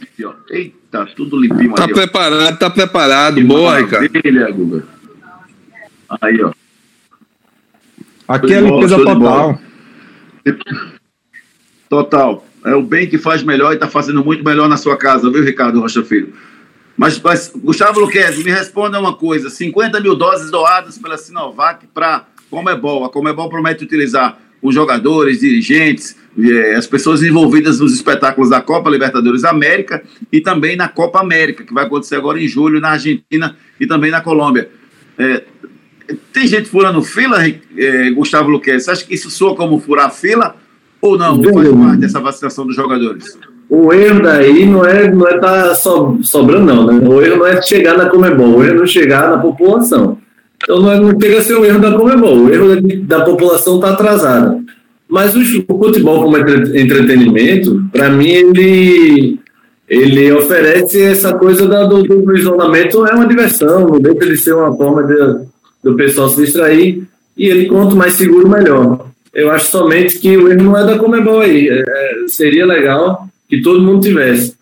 [0.50, 3.34] Eita, tudo limpinho Tá preparado, tá preparado.
[3.36, 4.08] Que Boa, Ricardo.
[4.54, 4.84] Guga.
[6.20, 6.52] Aí, ó.
[8.28, 9.60] Aqui é limpeza total.
[11.88, 12.46] Total.
[12.64, 15.42] É o bem que faz melhor e está fazendo muito melhor na sua casa, viu,
[15.42, 16.34] Ricardo Rocha Filho?
[16.98, 22.26] Mas, mas Gustavo Luquezzi, me responda uma coisa: 50 mil doses doadas pela Sinovac para
[22.50, 23.04] Comebol.
[23.04, 28.90] A Comebol promete utilizar os jogadores, dirigentes, eh, as pessoas envolvidas nos espetáculos da Copa
[28.90, 33.56] Libertadores América e também na Copa América, que vai acontecer agora em julho na Argentina
[33.78, 34.68] e também na Colômbia.
[35.16, 35.44] Eh,
[36.32, 38.86] tem gente furando fila, eh, Gustavo Luquezzi?
[38.86, 40.56] Você acha que isso soa como furar fila
[41.00, 41.40] ou não?
[41.40, 43.38] Faz Veja, parte dessa vacinação dos jogadores?
[43.70, 46.86] O erro daí não é não é tá so- sobrando, não.
[46.86, 47.06] Né?
[47.06, 50.16] O erro não é chegar na Comebol, o erro é não chegar na população.
[50.62, 53.24] Então não, é, não chega a ser o erro da Comebol, o erro da, da
[53.24, 54.58] população está atrasada.
[55.08, 59.38] Mas o, o futebol como entre- entretenimento, para mim, ele,
[59.88, 64.52] ele oferece essa coisa da- do, do isolamento, é uma diversão, não deixa de ser
[64.54, 65.14] uma forma de,
[65.84, 67.02] do pessoal se distrair,
[67.36, 69.06] e ele quanto mais seguro, melhor.
[69.32, 71.68] Eu acho somente que o erro não é da Comebol aí.
[71.68, 74.54] É, seria legal que todo mundo tivesse.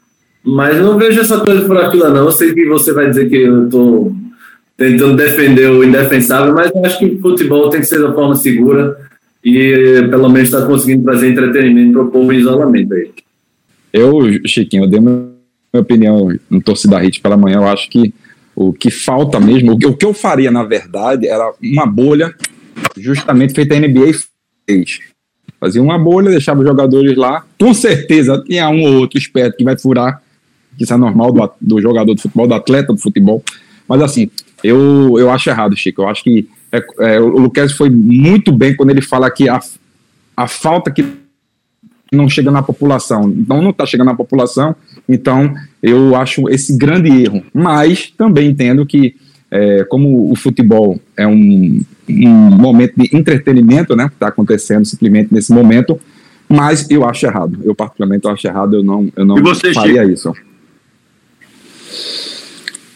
[0.44, 2.26] Mas não vejo essa coisa por fila, não.
[2.26, 4.14] Eu sei que você vai dizer que eu estou
[4.76, 8.34] tentando defender o indefensável, mas eu acho que o futebol tem que ser da forma
[8.36, 8.96] segura
[9.42, 13.10] e pelo menos está conseguindo trazer entretenimento para o povo em isolamento aí.
[13.92, 15.30] Eu, Chiquinho, eu dei minha
[15.72, 17.56] opinião no Torcida Hit pela manhã.
[17.56, 18.12] Eu acho que
[18.54, 22.34] o que falta mesmo, o que, o que eu faria, na verdade, era uma bolha
[22.96, 24.12] justamente feita a NBA
[24.68, 25.00] fez.
[25.60, 27.44] Fazia uma bolha, deixava os jogadores lá.
[27.58, 30.22] Com certeza tinha um ou outro esperto que vai furar,
[30.76, 33.42] que isso é normal do, do jogador de futebol, do atleta do futebol.
[33.88, 34.30] Mas assim,
[34.62, 36.02] eu, eu acho errado, Chico.
[36.02, 39.60] Eu acho que é, é, o Luquez foi muito bem quando ele fala que a,
[40.36, 41.04] a falta que
[42.12, 43.28] não chega na população.
[43.30, 44.74] Então não está chegando na população,
[45.08, 47.42] então eu acho esse grande erro.
[47.52, 49.16] Mas também entendo que,
[49.50, 55.32] é, como o futebol é um, um momento de entretenimento, né, que está acontecendo simplesmente
[55.32, 55.98] nesse momento,
[56.48, 57.58] mas eu acho errado.
[57.64, 60.32] Eu particularmente acho errado, eu não, eu não E você, faria isso.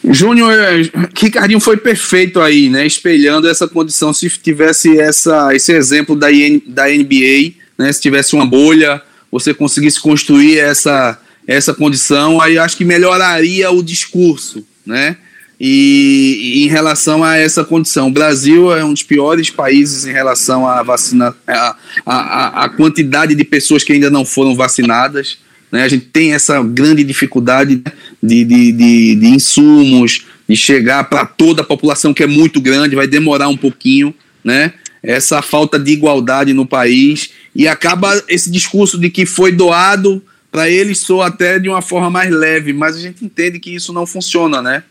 [0.03, 2.85] Júnior, eh, Ricardinho foi perfeito aí, né?
[2.85, 4.13] Espelhando essa condição.
[4.13, 7.91] Se tivesse essa, esse exemplo da, IN da NBA, né?
[7.91, 13.83] Se tivesse uma bolha, você conseguisse construir essa, essa condição, aí acho que melhoraria o
[13.83, 15.17] discurso, né?
[15.63, 20.11] E, e em relação a essa condição, o Brasil é um dos piores países em
[20.11, 25.37] relação à vacina, a, a- a quantidade de pessoas que ainda não foram vacinadas.
[25.71, 25.83] Né?
[25.83, 27.75] A gente tem essa grande dificuldade
[28.23, 32.95] de, de, de, de insumos, de chegar para toda a população, que é muito grande,
[32.95, 34.73] vai demorar um pouquinho, né?
[35.03, 40.69] Essa falta de igualdade no país e acaba esse discurso de que foi doado para
[40.69, 44.05] eles soa até de uma forma mais leve, mas a gente entende que isso não
[44.07, 44.83] funciona, né?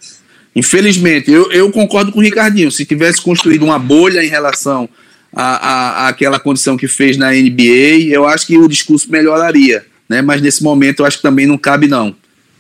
[0.54, 2.70] Infelizmente, eu, eu concordo com o Ricardinho.
[2.70, 4.88] Se tivesse construído uma bolha em relação
[5.32, 9.84] à, àquela condição que fez na NBA, eu acho que o discurso melhoraria.
[10.08, 10.20] Né?
[10.20, 12.14] Mas nesse momento eu acho que também não cabe, não.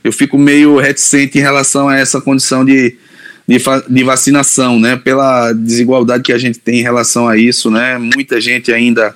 [0.04, 2.96] Eu fico meio reticente em relação a essa condição de,
[3.46, 4.96] de, de vacinação, né?
[4.96, 7.98] Pela desigualdade que a gente tem em relação a isso, né?
[7.98, 9.14] Muita gente ainda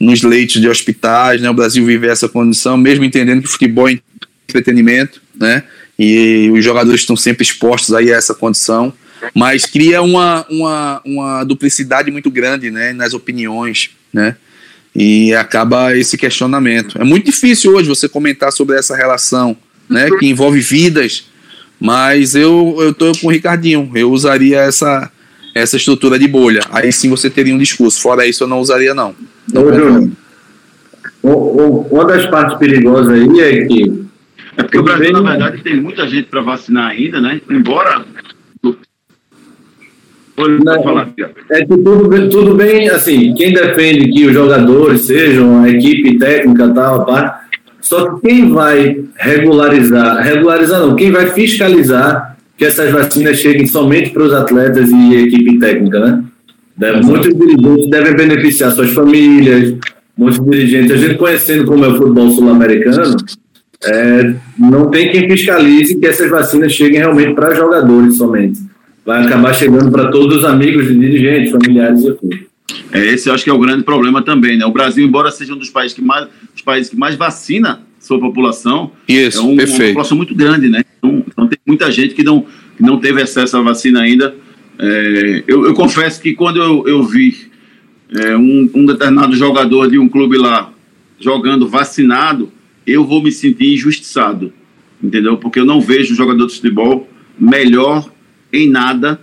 [0.00, 1.48] nos leitos de hospitais, né?
[1.48, 4.00] O Brasil vive essa condição, mesmo entendendo que futebol é
[4.48, 5.62] entretenimento, né?
[5.98, 8.92] E os jogadores estão sempre expostos aí a essa condição,
[9.34, 12.92] mas cria uma, uma, uma duplicidade muito grande, né?
[12.92, 14.36] Nas opiniões, né?
[14.94, 17.00] E acaba esse questionamento.
[17.00, 19.56] É muito difícil hoje você comentar sobre essa relação,
[19.88, 20.08] né?
[20.18, 21.24] Que envolve vidas,
[21.80, 25.10] mas eu, eu com o Ricardinho, eu usaria essa,
[25.54, 26.60] essa estrutura de bolha.
[26.70, 28.00] Aí sim você teria um discurso.
[28.00, 29.14] Fora isso, eu não usaria, não.
[29.52, 29.72] Não Ô.
[29.72, 30.10] Júnior,
[31.90, 34.05] uma das partes perigosas aí é que
[34.56, 37.40] É porque o Brasil, na verdade, tem muita gente para vacinar ainda, né?
[37.50, 38.04] Embora.
[40.64, 40.82] Não.
[40.82, 41.08] falar.
[41.50, 46.18] É que tudo, bem- tudo bem, assim, quem defende que os jogadores sejam a equipe
[46.18, 47.40] técnica tal, pá,
[47.80, 54.10] só que quem vai regularizar, regularizar não, quem vai fiscalizar que essas vacinas cheguem somente
[54.10, 56.24] para os atletas e equipe técnica, né?
[56.76, 59.74] Deve- muitos dirigentes devem beneficiar suas famílias,
[60.18, 63.16] muitos dirigentes, a gente conhecendo como é o futebol sul-americano,
[63.84, 68.60] é, não tem quem fiscalize que essas vacinas cheguem realmente para jogadores somente.
[69.04, 72.28] Vai acabar chegando para todos os amigos de dirigentes, familiares e assim.
[72.92, 74.66] É, esse eu acho que é o grande problema também, né?
[74.66, 78.18] O Brasil, embora seja um dos países que mais, os países que mais vacina sua
[78.18, 80.82] população, Isso, é um, uma população muito grande, né?
[80.98, 82.44] Então, então tem muita gente que não,
[82.76, 84.34] que não teve acesso à vacina ainda.
[84.78, 87.34] É, eu, eu confesso que quando eu, eu vi
[88.14, 90.70] é, um, um determinado jogador de um clube lá
[91.18, 92.52] jogando vacinado,
[92.86, 94.52] eu vou me sentir injustiçado,
[95.02, 95.36] entendeu?
[95.36, 97.08] Porque eu não vejo um jogador de futebol
[97.38, 98.08] melhor
[98.52, 99.20] em nada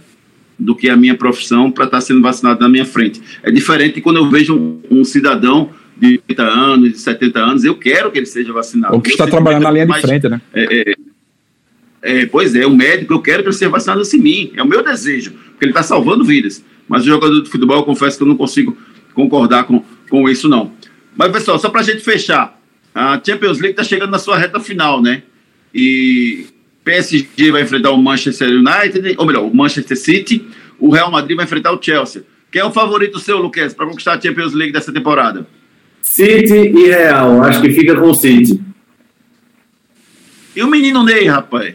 [0.60, 3.22] do que a minha profissão para estar sendo vacinado na minha frente.
[3.42, 7.76] É diferente quando eu vejo um, um cidadão de 80 anos, de 70 anos, eu
[7.76, 8.94] quero que ele seja vacinado.
[8.94, 10.42] Ou que está trabalhando na muito linha de mais- frente, né?
[10.54, 10.96] é, é,
[12.02, 14.52] é, pois é, o médico, eu quero que ele seja vacinado assim mim.
[14.56, 16.64] É o meu desejo, porque ele está salvando vidas.
[16.88, 18.78] Mas o jogador de futebol, eu confesso que eu não consigo
[19.14, 20.74] concordar com, com isso, não.
[21.16, 22.60] Mas, pessoal, só para a gente fechar,
[22.94, 25.24] a Champions League está chegando na sua reta final, né?
[25.74, 26.46] E
[26.84, 30.46] PSG vai enfrentar o Manchester United, ou melhor, o Manchester City,
[30.80, 32.24] o Real Madrid vai enfrentar o Chelsea.
[32.52, 35.48] Quem é o favorito seu, Luquez, para conquistar a Champions League dessa temporada?
[36.02, 38.62] City e Real, acho que fica com o City.
[40.56, 41.74] E o menino Ney, rapaz?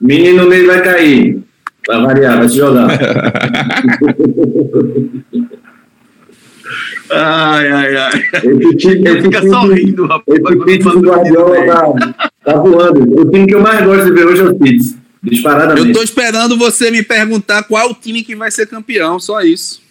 [0.00, 1.40] Menino Ney vai cair.
[1.86, 2.88] Vai variar, vai se jogar.
[7.10, 8.22] Ai, ai, ai.
[8.34, 10.38] Esse time, esse Fica time- só rindo, rapaz.
[10.66, 13.20] Esse time do Guardiola tá, tá voando.
[13.20, 14.48] O time que eu mais gosto de ver hoje é o.
[14.50, 15.92] Eu Disparadamente.
[15.92, 19.82] tô esperando você me perguntar qual o time que vai ser campeão, só isso.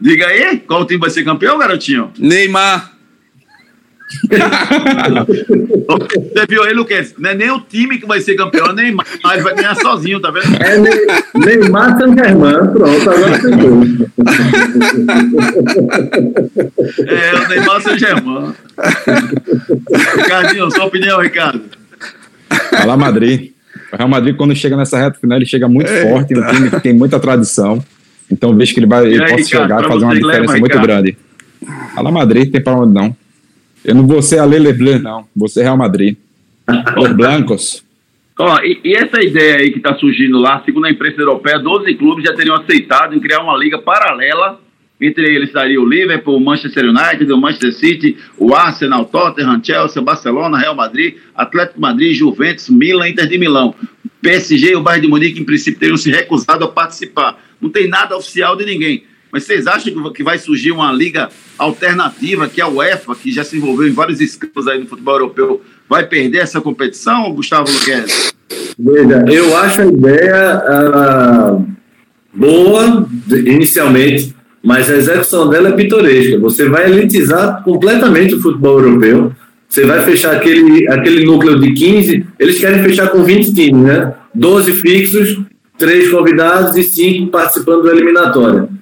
[0.00, 2.12] Diga aí, qual time vai ser campeão, garotinho?
[2.18, 2.95] Neymar.
[6.28, 7.14] Você viu aí, Luquez?
[7.18, 9.08] Não é nem o time que vai ser campeão, nem mais.
[9.32, 10.46] Ele vai ganhar sozinho, tá vendo?
[10.62, 12.66] É Ne- Neymar Saint-Germain.
[12.72, 13.82] Pronto, agora tentou.
[17.06, 18.52] É, o Neymar Saint Germain.
[20.16, 21.62] Ricardinho, sua opinião, Ricardo.
[22.70, 23.50] Fala Madrid.
[23.92, 26.80] O Real Madrid, quando chega nessa reta final, ele chega muito forte, um time que
[26.80, 27.82] tem muita tradição.
[28.30, 30.52] Então vejo que ele vai ele aí, pode Ricardo, chegar e fazer uma diferença leva,
[30.58, 30.86] muito Ricardo.
[30.86, 31.18] grande.
[31.94, 33.16] Fala Madrid, tem pra onde não.
[33.86, 35.24] Eu não vou ser a Lele Bleu, não.
[35.34, 36.16] Vou ser Real Madrid.
[36.98, 37.84] Os Blancos.
[38.36, 41.94] Ó, e, e essa ideia aí que está surgindo lá, segundo a imprensa europeia, 12
[41.94, 44.60] clubes já teriam aceitado em criar uma liga paralela.
[45.00, 50.02] Entre eles estaria o Liverpool, o Manchester United, o Manchester City, o Arsenal, Tottenham, Chelsea,
[50.02, 53.74] Barcelona, Real Madrid, Atlético Madrid, Juventus, Milan, Inter de Milão.
[54.20, 57.38] PSG e o Bayern de Munique, em princípio, teriam se recusado a participar.
[57.60, 59.04] Não tem nada oficial de ninguém.
[59.36, 61.28] Mas vocês acham que- vai surgir uma liga
[61.58, 65.16] alternativa, que é a UEFA, que já se envolveu em vários escândalos aí no futebol
[65.16, 68.32] europeu, vai perder essa competição, Gustavo Luquez?
[68.78, 71.60] Veja, eu acho a ideia ah,
[72.32, 76.38] boa inicialmente, mas a execução dela é pitoresca.
[76.38, 79.32] Você vai elitizar completamente o futebol europeu.
[79.68, 84.14] Você vai fechar aquele, aquele núcleo de 15, eles querem fechar com 20 times, né?
[84.34, 85.38] 12 fixos,
[85.76, 88.75] 3 convidados e 5 participando do eliminatório.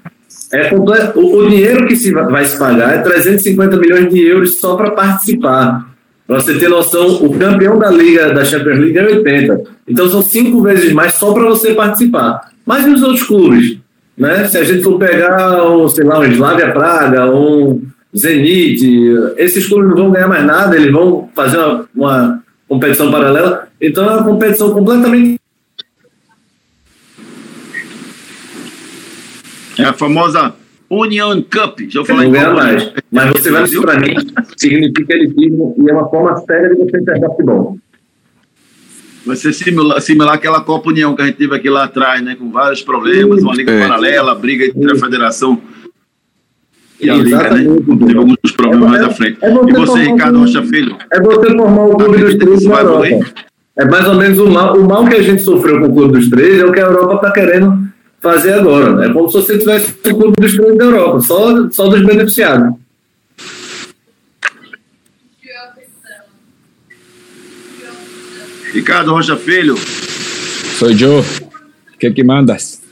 [0.55, 4.61] É comple- o, dinheiro que se va- vai se pagar é 350 milhões de euros
[4.61, 5.93] só para participar.
[6.27, 9.63] Para você ter noção, o campeão da Liga da Champions League é 80.
[9.87, 12.41] Então são cinco vezes mais só para você participar.
[12.65, 13.79] Mas e os outros clubes?
[14.17, 14.47] Né?
[14.47, 17.83] Se a gente for pegar, um, sei lá, um Slavia Praga, um
[18.17, 18.81] Zenit,
[19.37, 23.69] esses clubes não vão ganhar mais nada, eles vão fazer uma, uma competição paralela.
[23.81, 25.39] Então é uma competição completamente
[29.79, 30.55] É a famosa
[30.91, 31.81] Union Cup.
[31.89, 32.93] Já eu falei não ganha mais.
[33.11, 34.15] Mas você vai para mim,
[34.57, 37.79] significa elitismo e é uma forma séria de você enxergar futebol.
[39.27, 42.37] Vai ser similar, similar àquela Copa União que a gente teve aqui lá atrás, né?
[42.39, 43.81] Com vários problemas, uma liga É.
[43.81, 45.59] paralela, briga entre a federação
[47.01, 47.45] e a liga, né?
[47.45, 48.07] Exatamente.
[48.07, 49.39] Teve alguns problemas É, mais à frente.
[49.43, 50.97] é E você, Ricardo Rocha Filho?
[51.11, 53.07] É você formar o clube dos três na Europa.
[53.09, 53.35] evoluir?
[53.77, 56.19] É mais ou menos o mal, o mal que a gente sofreu com o clube
[56.19, 57.84] dos três é o que a Europa está querendo
[58.25, 59.05] fazer agora.
[59.05, 62.75] É como se você tivesse o clube dos três da Europa, só, só dos beneficiados.
[68.73, 71.21] Ricardo Rocha Filho, Sou Joe.
[71.21, 72.83] O que que mandas?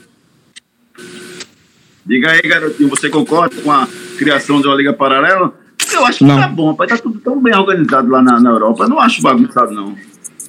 [2.05, 5.53] diga aí, garotinho, você concorda com a criação de uma liga paralela?
[5.93, 6.37] Eu acho que Não.
[6.39, 8.83] tá bom, rapaz, tá tudo tão bem organizado lá na, na Europa.
[8.83, 9.95] Eu não acho bagunçado, não.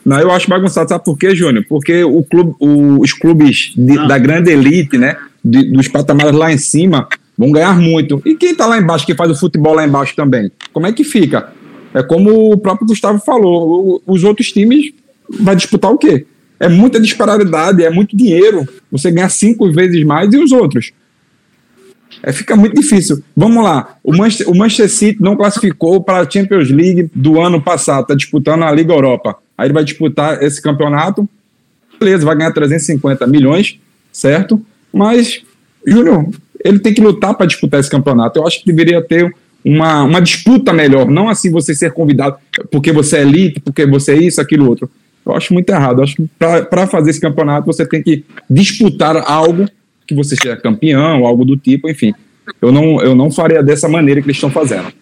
[0.05, 1.65] Não, eu acho bagunçado, sabe por quê, Júnior?
[1.69, 6.53] Porque o clube, o- os clubes de- da grande elite, né, de- dos patamares lá
[6.53, 8.21] em cima, vão ganhar muito.
[8.25, 10.51] E quem tá lá embaixo, que faz o futebol lá embaixo também?
[10.73, 11.53] Como é que fica?
[11.95, 14.93] É como o próprio Gustavo falou, o- os outros times
[15.41, 16.27] vai disputar o quê?
[16.61, 18.69] É muita disparidade, é muito dinheiro.
[18.93, 20.93] Você ganha cinco vezes mais e os outros.
[22.23, 23.23] É, fica muito difícil.
[23.37, 23.97] Vamos lá.
[24.03, 28.15] O Manchester, o Manchester City não classificou para a Champions League do ano passado, está
[28.15, 29.37] disputando a Liga Europa.
[29.57, 31.29] Aí ele vai disputar esse campeonato.
[31.99, 33.79] Beleza, vai ganhar 350 milhões,
[34.13, 34.61] certo?
[34.93, 35.43] Mas,
[35.87, 36.29] Júnior,
[36.65, 38.39] ele tem que lutar para disputar esse campeonato.
[38.39, 39.35] Eu acho que deveria ter
[39.65, 42.37] uma, uma disputa melhor, não assim você ser convidado
[42.71, 44.91] porque você é elite, porque você é isso, aquilo, outro.
[45.25, 45.99] Eu acho muito errado.
[45.99, 49.67] Eu acho que para fazer esse campeonato você tem que disputar algo
[50.07, 52.13] que você seja campeão, algo do tipo, enfim.
[52.61, 54.93] Eu não, eu não faria dessa maneira que eles estão fazendo.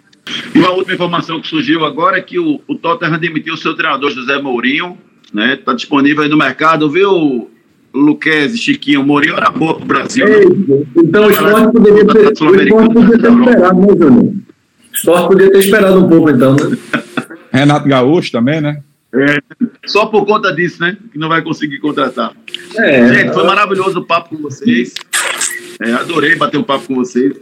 [0.54, 3.74] E uma última informação que surgiu agora é que o, o Tottenham demitiu o seu
[3.74, 4.98] treinador José Mourinho,
[5.32, 5.54] né?
[5.54, 7.50] Está disponível aí no mercado, viu,
[7.92, 10.26] Luquez, Chiquinho, Mourinho era boa pro Brasil.
[10.26, 10.86] Né?
[10.96, 14.24] Então o esporte poderia ter, o esporte poderia ter esperado, né, Júnior?
[14.24, 16.78] O esporte poderia ter esperado um pouco, então, né?
[17.52, 18.82] Renato Gaúcho também, né?
[19.14, 19.38] É,
[19.84, 20.96] só por conta disso, né?
[21.12, 22.32] Que não vai conseguir contratar.
[22.76, 24.94] É, Gente, foi maravilhoso o papo com vocês.
[25.80, 27.34] É, adorei bater um papo com vocês.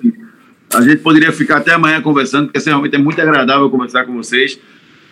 [0.73, 4.14] A gente poderia ficar até amanhã conversando, porque assim, realmente é muito agradável conversar com
[4.14, 4.59] vocês.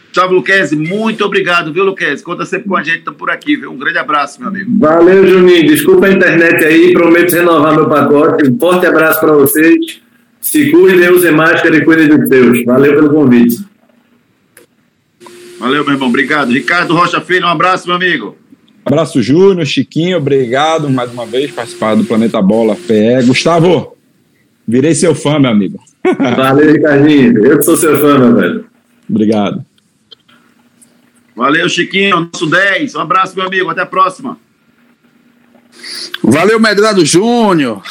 [0.07, 2.23] Gustavo Luquezzi, muito obrigado, viu, Luquezzi?
[2.23, 3.71] Conta sempre com a gente, tá por aqui, viu?
[3.71, 4.71] Um grande abraço, meu amigo.
[4.79, 5.67] Valeu, Juninho.
[5.67, 8.49] Desculpa a internet aí, prometo renovar meu pacote.
[8.49, 10.01] Um forte abraço para vocês.
[10.41, 12.65] Se cuidem, usem máscara e cuidem dos seus.
[12.65, 13.59] Valeu pelo convite.
[15.59, 16.09] Valeu, meu irmão.
[16.09, 16.53] Obrigado.
[16.53, 18.37] Ricardo Rocha Filho, um abraço, meu amigo.
[18.85, 23.27] Abraço, Júnior, Chiquinho, obrigado mais uma vez por participar do Planeta Bola PE.
[23.27, 23.98] Gustavo,
[24.69, 25.83] virei seu fã, meu amigo.
[26.37, 27.45] Valeu, Ricardinho.
[27.45, 28.67] Eu que sou seu fã, meu velho.
[29.09, 29.65] Obrigado.
[31.35, 32.95] Valeu, Chiquinho, nosso 10.
[32.95, 33.71] Um abraço, meu amigo.
[33.71, 34.39] Até a próxima.
[36.23, 37.83] Valeu, Medrado Júnior.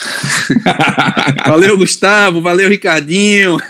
[1.47, 2.41] valeu, Gustavo.
[2.41, 3.57] Valeu, Ricardinho.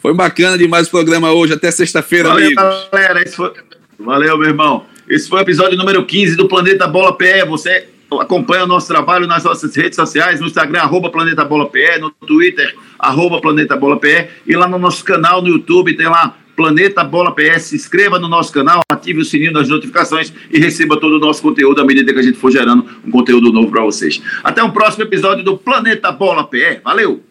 [0.00, 1.52] Foi bacana demais o programa hoje.
[1.52, 2.88] Até sexta-feira, Valeu, amigos.
[2.90, 3.22] galera.
[3.22, 3.52] Esse foi...
[3.98, 4.86] Valeu, meu irmão.
[5.08, 7.44] Esse foi o episódio número 15 do Planeta Bola PE.
[7.48, 7.88] Você
[8.20, 12.10] acompanha o nosso trabalho nas nossas redes sociais, no Instagram, arroba Planeta Bola PE, no
[12.10, 17.04] Twitter, arroba Planeta Bola PE, e lá no nosso canal no YouTube tem lá Planeta
[17.04, 17.62] Bola PS.
[17.62, 21.40] Se inscreva no nosso canal, ative o sininho das notificações e receba todo o nosso
[21.40, 24.20] conteúdo à medida que a gente for gerando um conteúdo novo para vocês.
[24.42, 26.80] Até o próximo episódio do Planeta Bola PE.
[26.82, 27.27] Valeu!